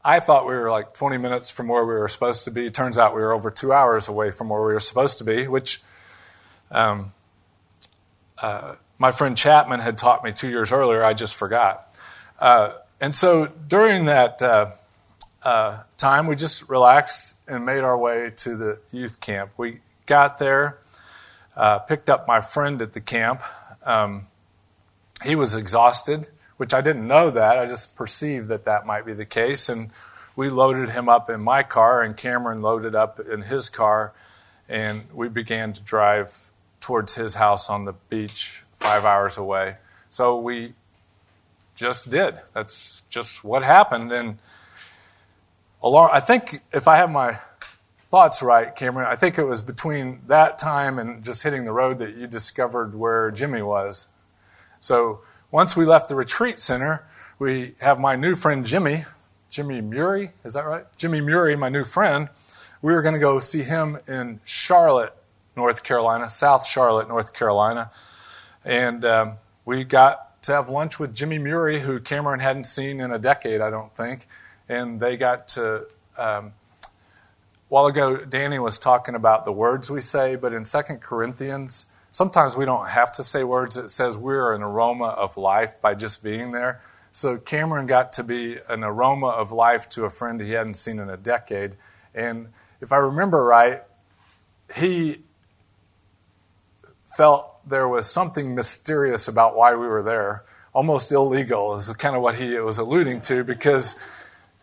I 0.04 0.20
thought 0.20 0.46
we 0.46 0.52
were 0.52 0.70
like 0.70 0.92
20 0.92 1.16
minutes 1.16 1.50
from 1.50 1.68
where 1.68 1.86
we 1.86 1.94
were 1.94 2.08
supposed 2.10 2.44
to 2.44 2.50
be. 2.50 2.70
Turns 2.70 2.98
out 2.98 3.14
we 3.14 3.22
were 3.22 3.32
over 3.32 3.50
two 3.50 3.72
hours 3.72 4.08
away 4.08 4.30
from 4.30 4.50
where 4.50 4.60
we 4.60 4.74
were 4.74 4.80
supposed 4.80 5.18
to 5.18 5.24
be, 5.24 5.48
which 5.48 5.80
um, 6.70 7.14
uh, 8.42 8.74
my 8.98 9.10
friend 9.10 9.38
Chapman 9.38 9.80
had 9.80 9.96
taught 9.96 10.22
me 10.22 10.30
two 10.30 10.50
years 10.50 10.70
earlier. 10.70 11.02
I 11.02 11.14
just 11.14 11.34
forgot. 11.34 11.90
Uh, 12.38 12.74
and 13.00 13.14
so 13.14 13.46
during 13.46 14.04
that 14.04 14.42
uh, 14.42 14.70
uh 15.42 15.82
time, 15.96 16.26
we 16.26 16.36
just 16.36 16.68
relaxed 16.68 17.36
and 17.48 17.64
made 17.64 17.84
our 17.84 17.96
way 17.96 18.32
to 18.36 18.56
the 18.56 18.78
youth 18.92 19.20
camp. 19.20 19.52
We 19.56 19.80
got 20.04 20.38
there 20.38 20.78
uh, 21.56 21.78
picked 21.80 22.10
up 22.10 22.26
my 22.26 22.40
friend 22.40 22.80
at 22.82 22.92
the 22.92 23.00
camp. 23.00 23.42
Um, 23.84 24.26
he 25.22 25.34
was 25.34 25.54
exhausted, 25.54 26.28
which 26.56 26.74
I 26.74 26.80
didn't 26.80 27.06
know 27.06 27.30
that. 27.30 27.58
I 27.58 27.66
just 27.66 27.96
perceived 27.96 28.48
that 28.48 28.64
that 28.64 28.86
might 28.86 29.06
be 29.06 29.14
the 29.14 29.24
case. 29.24 29.68
And 29.68 29.90
we 30.36 30.50
loaded 30.50 30.90
him 30.90 31.08
up 31.08 31.30
in 31.30 31.40
my 31.40 31.62
car, 31.62 32.02
and 32.02 32.16
Cameron 32.16 32.60
loaded 32.60 32.94
up 32.94 33.20
in 33.20 33.42
his 33.42 33.68
car, 33.68 34.12
and 34.68 35.04
we 35.12 35.28
began 35.28 35.72
to 35.72 35.82
drive 35.82 36.50
towards 36.80 37.14
his 37.14 37.36
house 37.36 37.70
on 37.70 37.84
the 37.84 37.94
beach 38.08 38.64
five 38.76 39.04
hours 39.04 39.36
away. 39.36 39.76
So 40.10 40.38
we 40.38 40.74
just 41.74 42.10
did. 42.10 42.40
That's 42.52 43.04
just 43.08 43.44
what 43.44 43.62
happened. 43.62 44.12
And 44.12 44.38
along, 45.82 46.10
I 46.12 46.20
think 46.20 46.62
if 46.72 46.88
I 46.88 46.96
have 46.96 47.10
my 47.10 47.38
thoughts 48.14 48.44
right, 48.44 48.76
Cameron, 48.76 49.08
I 49.10 49.16
think 49.16 49.38
it 49.38 49.42
was 49.42 49.60
between 49.60 50.20
that 50.28 50.56
time 50.56 51.00
and 51.00 51.24
just 51.24 51.42
hitting 51.42 51.64
the 51.64 51.72
road 51.72 51.98
that 51.98 52.16
you 52.16 52.28
discovered 52.28 52.94
where 52.94 53.32
Jimmy 53.32 53.60
was. 53.60 54.06
So 54.78 55.22
once 55.50 55.76
we 55.76 55.84
left 55.84 56.08
the 56.08 56.14
retreat 56.14 56.60
center, 56.60 57.04
we 57.40 57.74
have 57.80 57.98
my 57.98 58.14
new 58.14 58.36
friend 58.36 58.64
Jimmy, 58.64 59.04
Jimmy 59.50 59.80
Murray, 59.80 60.30
is 60.44 60.54
that 60.54 60.64
right? 60.64 60.84
Jimmy 60.96 61.22
Murray, 61.22 61.56
my 61.56 61.68
new 61.68 61.82
friend. 61.82 62.28
We 62.82 62.92
were 62.92 63.02
going 63.02 63.14
to 63.14 63.18
go 63.20 63.40
see 63.40 63.64
him 63.64 63.98
in 64.06 64.38
Charlotte, 64.44 65.16
North 65.56 65.82
Carolina, 65.82 66.28
South 66.28 66.64
Charlotte, 66.64 67.08
North 67.08 67.32
Carolina. 67.32 67.90
And 68.64 69.04
um, 69.04 69.38
we 69.64 69.82
got 69.82 70.40
to 70.44 70.52
have 70.52 70.68
lunch 70.68 71.00
with 71.00 71.16
Jimmy 71.16 71.40
Murray, 71.40 71.80
who 71.80 71.98
Cameron 71.98 72.38
hadn't 72.38 72.68
seen 72.68 73.00
in 73.00 73.10
a 73.10 73.18
decade, 73.18 73.60
I 73.60 73.70
don't 73.70 73.92
think. 73.96 74.28
And 74.68 75.00
they 75.00 75.16
got 75.16 75.48
to. 75.48 75.88
Um, 76.16 76.52
while 77.74 77.86
ago, 77.86 78.18
Danny 78.18 78.60
was 78.60 78.78
talking 78.78 79.16
about 79.16 79.44
the 79.44 79.50
words 79.50 79.90
we 79.90 80.00
say, 80.00 80.36
but 80.36 80.52
in 80.52 80.62
Second 80.62 81.00
Corinthians, 81.00 81.86
sometimes 82.12 82.56
we 82.56 82.64
don't 82.64 82.86
have 82.90 83.10
to 83.10 83.24
say 83.24 83.42
words. 83.42 83.76
It 83.76 83.88
says 83.88 84.16
we're 84.16 84.54
an 84.54 84.62
aroma 84.62 85.06
of 85.06 85.36
life 85.36 85.80
by 85.80 85.94
just 85.94 86.22
being 86.22 86.52
there. 86.52 86.80
So 87.10 87.36
Cameron 87.36 87.86
got 87.86 88.12
to 88.12 88.22
be 88.22 88.58
an 88.68 88.84
aroma 88.84 89.26
of 89.26 89.50
life 89.50 89.88
to 89.88 90.04
a 90.04 90.10
friend 90.10 90.40
he 90.40 90.52
hadn't 90.52 90.74
seen 90.74 91.00
in 91.00 91.10
a 91.10 91.16
decade. 91.16 91.74
And 92.14 92.50
if 92.80 92.92
I 92.92 92.98
remember 92.98 93.42
right, 93.42 93.82
he 94.76 95.24
felt 97.16 97.68
there 97.68 97.88
was 97.88 98.08
something 98.08 98.54
mysterious 98.54 99.26
about 99.26 99.56
why 99.56 99.74
we 99.74 99.88
were 99.88 100.04
there. 100.04 100.44
Almost 100.72 101.10
illegal 101.10 101.74
is 101.74 101.92
kind 101.94 102.14
of 102.14 102.22
what 102.22 102.36
he 102.36 102.56
was 102.60 102.78
alluding 102.78 103.22
to 103.22 103.42
because 103.42 103.96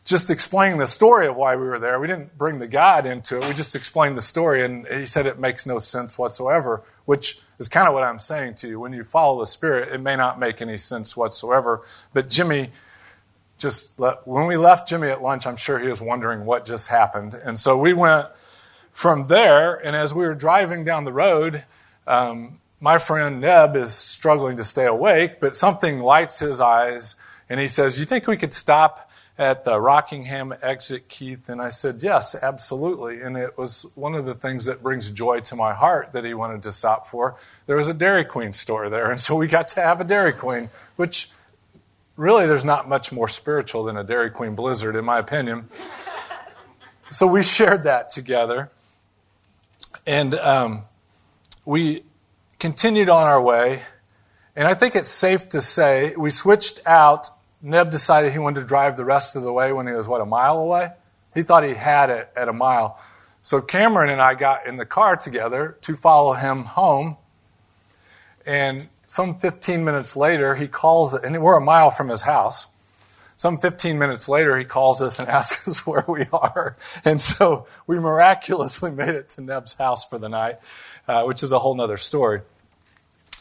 just 0.03 0.31
explaining 0.31 0.79
the 0.79 0.87
story 0.87 1.27
of 1.27 1.35
why 1.35 1.55
we 1.55 1.65
were 1.65 1.79
there, 1.79 1.99
we 1.99 2.07
didn't 2.07 2.37
bring 2.37 2.59
the 2.59 2.67
God 2.67 3.05
into 3.05 3.37
it. 3.37 3.47
We 3.47 3.53
just 3.53 3.75
explained 3.75 4.17
the 4.17 4.21
story, 4.21 4.65
and 4.65 4.87
he 4.87 5.05
said 5.05 5.27
it 5.27 5.39
makes 5.39 5.65
no 5.65 5.77
sense 5.77 6.17
whatsoever, 6.17 6.83
which 7.05 7.39
is 7.59 7.67
kind 7.67 7.87
of 7.87 7.93
what 7.93 8.03
I'm 8.03 8.19
saying 8.19 8.55
to 8.55 8.67
you. 8.67 8.79
When 8.79 8.93
you 8.93 9.03
follow 9.03 9.39
the 9.39 9.45
Spirit, 9.45 9.93
it 9.93 10.01
may 10.01 10.15
not 10.15 10.39
make 10.39 10.61
any 10.61 10.77
sense 10.77 11.15
whatsoever. 11.15 11.81
But 12.13 12.29
Jimmy 12.29 12.71
just 13.59 13.99
let, 13.99 14.27
when 14.27 14.47
we 14.47 14.57
left 14.57 14.89
Jimmy 14.89 15.09
at 15.09 15.21
lunch, 15.21 15.45
I'm 15.45 15.55
sure 15.55 15.77
he 15.77 15.87
was 15.87 16.01
wondering 16.01 16.45
what 16.45 16.65
just 16.65 16.87
happened. 16.87 17.35
And 17.35 17.59
so 17.59 17.77
we 17.77 17.93
went 17.93 18.27
from 18.91 19.27
there, 19.27 19.75
and 19.75 19.95
as 19.95 20.13
we 20.13 20.25
were 20.25 20.33
driving 20.33 20.83
down 20.83 21.03
the 21.03 21.13
road, 21.13 21.63
um, 22.07 22.59
my 22.79 22.97
friend 22.97 23.39
Neb 23.39 23.75
is 23.75 23.93
struggling 23.93 24.57
to 24.57 24.63
stay 24.63 24.87
awake, 24.87 25.39
but 25.39 25.55
something 25.55 25.99
lights 25.99 26.39
his 26.39 26.59
eyes, 26.59 27.15
and 27.47 27.59
he 27.59 27.67
says, 27.67 27.99
You 27.99 28.05
think 28.05 28.25
we 28.25 28.37
could 28.37 28.53
stop 28.53 29.10
at 29.37 29.65
the 29.65 29.79
Rockingham 29.79 30.53
exit, 30.61 31.07
Keith? 31.07 31.49
And 31.49 31.61
I 31.61 31.69
said, 31.69 32.01
Yes, 32.01 32.35
absolutely. 32.35 33.21
And 33.21 33.37
it 33.37 33.57
was 33.57 33.85
one 33.95 34.15
of 34.15 34.25
the 34.25 34.35
things 34.35 34.65
that 34.65 34.83
brings 34.83 35.11
joy 35.11 35.39
to 35.41 35.55
my 35.55 35.73
heart 35.73 36.13
that 36.13 36.25
he 36.25 36.33
wanted 36.33 36.63
to 36.63 36.71
stop 36.71 37.07
for. 37.07 37.35
There 37.65 37.75
was 37.75 37.87
a 37.87 37.93
Dairy 37.93 38.25
Queen 38.25 38.53
store 38.53 38.89
there, 38.89 39.09
and 39.09 39.19
so 39.19 39.35
we 39.35 39.47
got 39.47 39.67
to 39.69 39.81
have 39.81 40.01
a 40.01 40.03
Dairy 40.03 40.33
Queen, 40.33 40.69
which 40.95 41.31
really 42.15 42.45
there's 42.45 42.65
not 42.65 42.87
much 42.87 43.11
more 43.11 43.27
spiritual 43.27 43.83
than 43.83 43.97
a 43.97 44.03
Dairy 44.03 44.29
Queen 44.29 44.55
Blizzard, 44.55 44.95
in 44.95 45.05
my 45.05 45.17
opinion. 45.17 45.69
so 47.09 47.25
we 47.27 47.43
shared 47.43 47.85
that 47.85 48.09
together. 48.09 48.69
And 50.05 50.35
um, 50.35 50.83
we 51.65 52.03
continued 52.59 53.09
on 53.09 53.23
our 53.23 53.41
way, 53.41 53.81
and 54.55 54.67
I 54.67 54.73
think 54.73 54.95
it's 54.95 55.09
safe 55.09 55.49
to 55.49 55.61
say 55.61 56.15
we 56.15 56.29
switched 56.29 56.85
out. 56.85 57.29
Neb 57.61 57.91
decided 57.91 58.31
he 58.31 58.39
wanted 58.39 58.61
to 58.61 58.65
drive 58.65 58.97
the 58.97 59.05
rest 59.05 59.35
of 59.35 59.43
the 59.43 59.53
way 59.53 59.71
when 59.71 59.87
he 59.87 59.93
was, 59.93 60.07
what, 60.07 60.21
a 60.21 60.25
mile 60.25 60.59
away? 60.59 60.91
He 61.33 61.43
thought 61.43 61.63
he 61.63 61.73
had 61.73 62.09
it 62.09 62.29
at 62.35 62.49
a 62.49 62.53
mile. 62.53 62.99
So 63.43 63.61
Cameron 63.61 64.09
and 64.09 64.21
I 64.21 64.35
got 64.35 64.67
in 64.67 64.77
the 64.77 64.85
car 64.85 65.15
together 65.15 65.77
to 65.81 65.95
follow 65.95 66.33
him 66.33 66.65
home. 66.65 67.17
And 68.45 68.89
some 69.07 69.37
15 69.37 69.83
minutes 69.83 70.15
later, 70.15 70.55
he 70.55 70.67
calls, 70.67 71.13
and 71.13 71.41
we're 71.41 71.57
a 71.57 71.61
mile 71.61 71.91
from 71.91 72.09
his 72.09 72.21
house. 72.21 72.67
Some 73.37 73.57
15 73.57 73.97
minutes 73.97 74.29
later, 74.29 74.57
he 74.57 74.65
calls 74.65 75.01
us 75.01 75.19
and 75.19 75.27
asks 75.29 75.67
us 75.67 75.85
where 75.85 76.05
we 76.07 76.27
are. 76.31 76.77
And 77.03 77.21
so 77.21 77.67
we 77.87 77.99
miraculously 77.99 78.91
made 78.91 79.15
it 79.15 79.29
to 79.29 79.41
Neb's 79.41 79.73
house 79.73 80.05
for 80.05 80.17
the 80.19 80.29
night, 80.29 80.59
uh, 81.07 81.23
which 81.23 81.41
is 81.43 81.51
a 81.51 81.59
whole 81.59 81.79
other 81.81 81.97
story. 81.97 82.41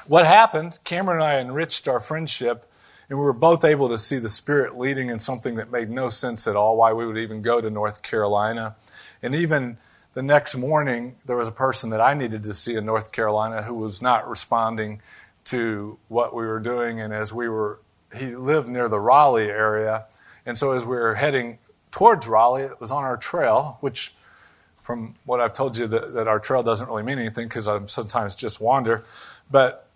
What 0.07 0.27
happened, 0.27 0.79
Cameron 0.85 1.19
and 1.21 1.25
I 1.25 1.39
enriched 1.39 1.87
our 1.87 2.01
friendship, 2.01 2.70
and 3.11 3.19
we 3.19 3.25
were 3.25 3.33
both 3.33 3.65
able 3.65 3.89
to 3.89 3.99
see 3.99 4.19
the 4.19 4.29
Spirit 4.29 4.79
leading 4.79 5.11
in 5.11 5.19
something 5.19 5.57
that 5.57 5.73
made 5.73 5.91
no 5.91 6.09
sense 6.09 6.47
at 6.47 6.55
all, 6.55 6.77
why 6.77 6.93
we 6.93 7.05
would 7.05 7.19
even 7.19 7.43
go 7.43 7.61
to 7.61 7.69
North 7.69 8.03
Carolina. 8.03 8.77
And 9.21 9.35
even 9.35 9.79
the 10.15 10.23
next 10.23 10.57
morning, 10.57 11.17
there 11.27 11.37
was 11.37 11.49
a 11.49 11.53
person 11.53 11.91
that 11.91 12.01
I 12.01 12.15
needed 12.15 12.45
to 12.45 12.55
see 12.55 12.77
in 12.77 12.87
North 12.87 13.11
Carolina 13.11 13.63
who 13.63 13.75
was 13.75 14.01
not 14.01 14.29
responding 14.31 15.03
to 15.47 15.99
what 16.07 16.35
we 16.35 16.47
were 16.47 16.61
doing. 16.61 17.01
And 17.01 17.13
as 17.13 17.33
we 17.33 17.49
were 17.49 17.81
he 18.17 18.35
lived 18.35 18.69
near 18.69 18.89
the 18.89 18.99
Raleigh 18.99 19.51
area, 19.51 20.07
and 20.47 20.57
so 20.57 20.73
as 20.73 20.85
we 20.85 20.97
were 20.97 21.15
heading 21.15 21.59
towards 21.91 22.27
Raleigh, 22.27 22.63
it 22.63 22.81
was 22.81 22.91
on 22.91 23.05
our 23.05 23.17
trail, 23.17 23.79
which, 23.81 24.15
from 24.83 25.15
what 25.25 25.41
I've 25.41 25.53
told 25.53 25.77
you, 25.77 25.87
that, 25.89 26.15
that 26.15 26.27
our 26.27 26.41
trail 26.41 26.63
doesn't 26.63 26.89
really 26.89 27.03
mean 27.03 27.19
anything 27.19 27.47
because 27.47 27.69
I 27.69 27.85
sometimes 27.87 28.35
just 28.35 28.61
wander. 28.61 29.05
But 29.51 29.90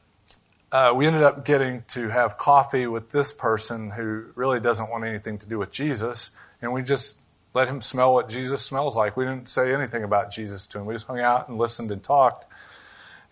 uh, 0.74 0.92
we 0.92 1.06
ended 1.06 1.22
up 1.22 1.44
getting 1.44 1.84
to 1.86 2.08
have 2.08 2.36
coffee 2.36 2.88
with 2.88 3.10
this 3.12 3.30
person 3.30 3.92
who 3.92 4.24
really 4.34 4.58
doesn't 4.58 4.90
want 4.90 5.04
anything 5.04 5.38
to 5.38 5.46
do 5.46 5.56
with 5.56 5.70
Jesus, 5.70 6.32
and 6.60 6.72
we 6.72 6.82
just 6.82 7.20
let 7.54 7.68
him 7.68 7.80
smell 7.80 8.12
what 8.12 8.28
Jesus 8.28 8.60
smells 8.60 8.96
like. 8.96 9.16
We 9.16 9.24
didn't 9.24 9.46
say 9.46 9.72
anything 9.72 10.02
about 10.02 10.32
Jesus 10.32 10.66
to 10.66 10.80
him. 10.80 10.86
We 10.86 10.94
just 10.94 11.06
hung 11.06 11.20
out 11.20 11.48
and 11.48 11.58
listened 11.58 11.92
and 11.92 12.02
talked. 12.02 12.46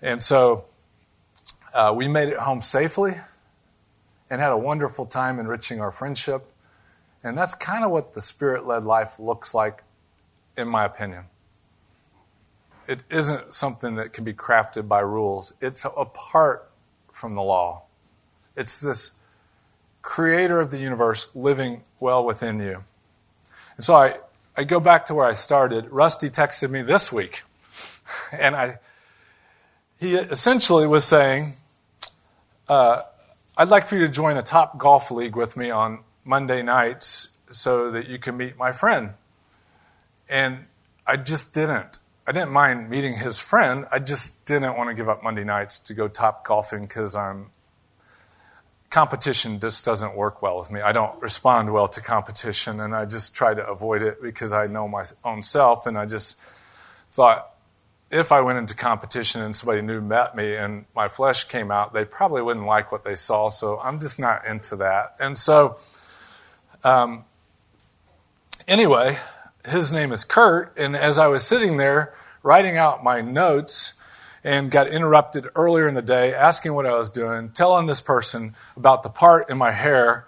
And 0.01 0.23
so 0.23 0.67
uh, 1.75 1.93
we 1.97 2.07
made 2.07 2.29
it 2.29 2.39
home 2.39 2.63
safely 2.63 3.17
and 4.31 4.41
had 4.41 4.53
a 4.53 4.57
wonderful 4.57 5.05
time 5.05 5.41
enriching 5.41 5.81
our 5.81 5.91
friendship. 5.91 6.47
And 7.25 7.37
that's 7.37 7.57
kind 7.57 7.85
of 7.85 7.91
what 7.91 8.15
the 8.15 8.23
spirit 8.23 8.69
led 8.69 8.85
life 8.85 9.19
looks 9.19 9.53
like, 9.53 9.83
in 10.57 10.69
my 10.69 10.85
opinion. 10.85 11.25
It 12.87 13.03
isn't 13.11 13.53
something 13.53 13.97
that 13.97 14.13
can 14.13 14.23
be 14.23 14.33
crafted 14.33 14.87
by 14.87 15.01
rules, 15.01 15.55
it's 15.61 15.85
apart 15.85 16.69
from 17.13 17.35
the 17.35 17.43
law. 17.43 17.83
It's 18.57 18.79
this 18.79 19.13
creator 20.03 20.61
of 20.61 20.71
the 20.71 20.79
universe 20.79 21.29
living 21.35 21.83
well 22.01 22.25
within 22.25 22.59
you. 22.61 22.83
And 23.77 23.85
so 23.85 23.95
I, 23.95 24.19
I 24.57 24.65
go 24.65 24.81
back 24.81 25.07
to 25.07 25.15
where 25.15 25.27
I 25.27 25.33
started. 25.33 25.91
Rusty 25.91 26.29
texted 26.29 26.71
me 26.71 26.83
this 26.83 27.13
week, 27.13 27.45
and 28.33 28.55
I, 28.55 28.79
he 29.99 30.17
essentially 30.17 30.87
was 30.87 31.05
saying, 31.05 31.55
uh, 32.69 33.03
I'd 33.57 33.69
like 33.69 33.87
for 33.87 33.97
you 33.97 34.07
to 34.07 34.13
join 34.13 34.37
a 34.37 34.43
top 34.43 34.79
golf 34.79 35.11
league 35.11 35.37
with 35.37 35.57
me 35.57 35.71
on 35.71 36.01
Monday 36.25 36.63
nights 36.63 37.37
so 37.51 37.91
that 37.91 38.09
you 38.09 38.19
can 38.19 38.37
meet 38.37 38.57
my 38.57 38.73
friend. 38.73 39.11
And 40.29 40.67
I 41.07 41.17
just 41.17 41.55
didn't. 41.55 41.99
I 42.27 42.33
didn't 42.33 42.51
mind 42.51 42.89
meeting 42.89 43.17
his 43.17 43.41
friend. 43.41 43.87
I 43.91 43.99
just 43.99 44.47
didn't 44.47 44.77
want 44.77 44.91
to 44.91 44.95
give 44.95 45.09
up 45.09 45.25
Monday 45.25 45.45
nights 45.45 45.79
to 45.81 45.95
go 45.95 46.07
top 46.07 46.47
golfing 46.47 46.83
because 46.83 47.17
I'm 47.17 47.51
competition 48.93 49.59
just 49.59 49.85
doesn't 49.87 50.15
work 50.15 50.43
well 50.43 50.59
with 50.59 50.71
me. 50.71 50.81
I 50.81 50.93
don't 50.93 51.21
respond 51.21 51.73
well 51.73 51.89
to 51.89 52.01
competition, 52.01 52.79
and 52.79 52.95
I 52.95 53.07
just 53.07 53.35
try 53.35 53.55
to 53.55 53.67
avoid 53.67 54.03
it 54.03 54.23
because 54.23 54.53
I 54.53 54.67
know 54.67 54.87
my 54.87 55.03
own 55.25 55.43
self. 55.43 55.87
And 55.87 55.99
I 55.99 56.05
just 56.05 56.39
thought 57.13 57.55
if 58.11 58.31
I 58.31 58.43
went 58.43 58.59
into 58.59 58.75
competition 58.75 59.41
and 59.41 59.57
somebody 59.57 59.81
new 59.81 60.03
met 60.03 60.37
me 60.37 60.55
and 60.55 60.85
my 60.95 61.09
flesh 61.09 61.45
came 61.45 61.71
out, 61.71 61.95
they 61.95 62.05
probably 62.05 62.43
wouldn't 62.43 62.67
like 62.67 62.93
what 62.93 63.03
they 63.03 63.17
saw. 63.17 63.49
So 63.49 63.81
I'm 63.81 63.99
just 63.99 64.21
not 64.21 64.47
into 64.47 64.77
that. 64.77 65.17
And 65.19 65.39
so, 65.39 65.79
um, 66.85 67.25
anyway, 68.69 69.19
his 69.67 69.91
name 69.91 70.13
is 70.13 70.23
Kurt. 70.23 70.77
And 70.77 70.95
as 70.95 71.17
I 71.17 71.29
was 71.29 71.43
sitting 71.43 71.79
there 71.79 72.15
writing 72.43 72.77
out 72.77 73.05
my 73.05 73.21
notes 73.21 73.95
and 74.45 74.71
got 74.71 74.89
interrupted 74.89 75.47
earlier 75.55 75.87
in 75.87 75.95
the 75.95 76.03
day, 76.03 76.35
asking 76.35 76.75
what 76.75 76.87
I 76.87 76.93
was 76.93 77.11
doing, 77.11 77.51
telling 77.51 77.87
this 77.87 78.01
person 78.01 78.55
about 78.77 79.03
the 79.03 79.09
part 79.09 79.49
in 79.51 79.59
my 79.59 79.71
hair 79.71 80.27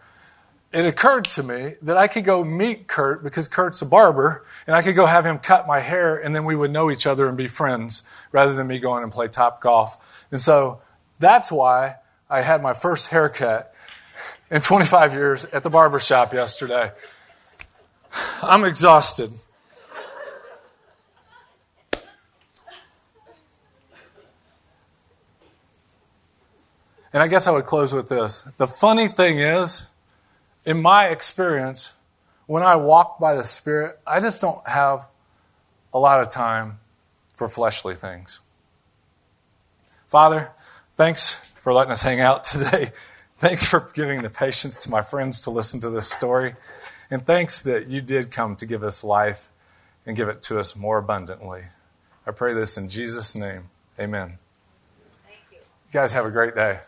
it 0.74 0.86
occurred 0.86 1.26
to 1.26 1.42
me 1.44 1.74
that 1.82 1.96
I 1.96 2.08
could 2.08 2.24
go 2.24 2.42
meet 2.42 2.88
Kurt 2.88 3.22
because 3.22 3.46
Kurt's 3.46 3.80
a 3.80 3.86
barber, 3.86 4.44
and 4.66 4.74
I 4.74 4.82
could 4.82 4.96
go 4.96 5.06
have 5.06 5.24
him 5.24 5.38
cut 5.38 5.68
my 5.68 5.78
hair, 5.78 6.16
and 6.16 6.34
then 6.34 6.44
we 6.44 6.56
would 6.56 6.72
know 6.72 6.90
each 6.90 7.06
other 7.06 7.28
and 7.28 7.36
be 7.36 7.46
friends 7.46 8.02
rather 8.32 8.54
than 8.54 8.66
me 8.66 8.80
going 8.80 9.04
and 9.04 9.12
play 9.12 9.28
top 9.28 9.60
golf. 9.60 9.96
And 10.32 10.40
so 10.40 10.80
that's 11.20 11.52
why 11.52 11.96
I 12.28 12.40
had 12.40 12.60
my 12.60 12.74
first 12.74 13.06
haircut 13.06 13.72
in 14.50 14.60
25 14.62 15.14
years 15.14 15.44
at 15.46 15.62
the 15.62 15.70
barber 15.70 16.00
shop 16.00 16.34
yesterday. 16.34 16.90
I'm 18.42 18.64
exhausted. 18.64 19.32
And 27.14 27.22
I 27.22 27.28
guess 27.28 27.46
I 27.46 27.52
would 27.52 27.64
close 27.64 27.94
with 27.94 28.08
this. 28.08 28.42
The 28.56 28.66
funny 28.66 29.06
thing 29.06 29.38
is, 29.38 29.86
in 30.64 30.82
my 30.82 31.06
experience, 31.06 31.92
when 32.46 32.64
I 32.64 32.74
walk 32.74 33.20
by 33.20 33.36
the 33.36 33.44
Spirit, 33.44 34.00
I 34.04 34.18
just 34.18 34.40
don't 34.40 34.66
have 34.68 35.06
a 35.94 35.98
lot 36.00 36.20
of 36.20 36.28
time 36.28 36.80
for 37.36 37.48
fleshly 37.48 37.94
things. 37.94 38.40
Father, 40.08 40.50
thanks 40.96 41.40
for 41.62 41.72
letting 41.72 41.92
us 41.92 42.02
hang 42.02 42.20
out 42.20 42.42
today. 42.44 42.90
Thanks 43.38 43.64
for 43.64 43.88
giving 43.94 44.22
the 44.22 44.30
patience 44.30 44.76
to 44.78 44.90
my 44.90 45.02
friends 45.02 45.40
to 45.42 45.50
listen 45.50 45.78
to 45.80 45.90
this 45.90 46.10
story. 46.10 46.56
And 47.12 47.24
thanks 47.24 47.60
that 47.62 47.86
you 47.86 48.00
did 48.00 48.32
come 48.32 48.56
to 48.56 48.66
give 48.66 48.82
us 48.82 49.04
life 49.04 49.48
and 50.04 50.16
give 50.16 50.28
it 50.28 50.42
to 50.44 50.58
us 50.58 50.74
more 50.74 50.98
abundantly. 50.98 51.62
I 52.26 52.32
pray 52.32 52.54
this 52.54 52.76
in 52.76 52.88
Jesus' 52.88 53.36
name. 53.36 53.70
Amen. 54.00 54.38
Thank 55.26 55.38
you. 55.52 55.58
You 55.58 55.92
guys 55.92 56.12
have 56.12 56.26
a 56.26 56.30
great 56.30 56.56
day. 56.56 56.80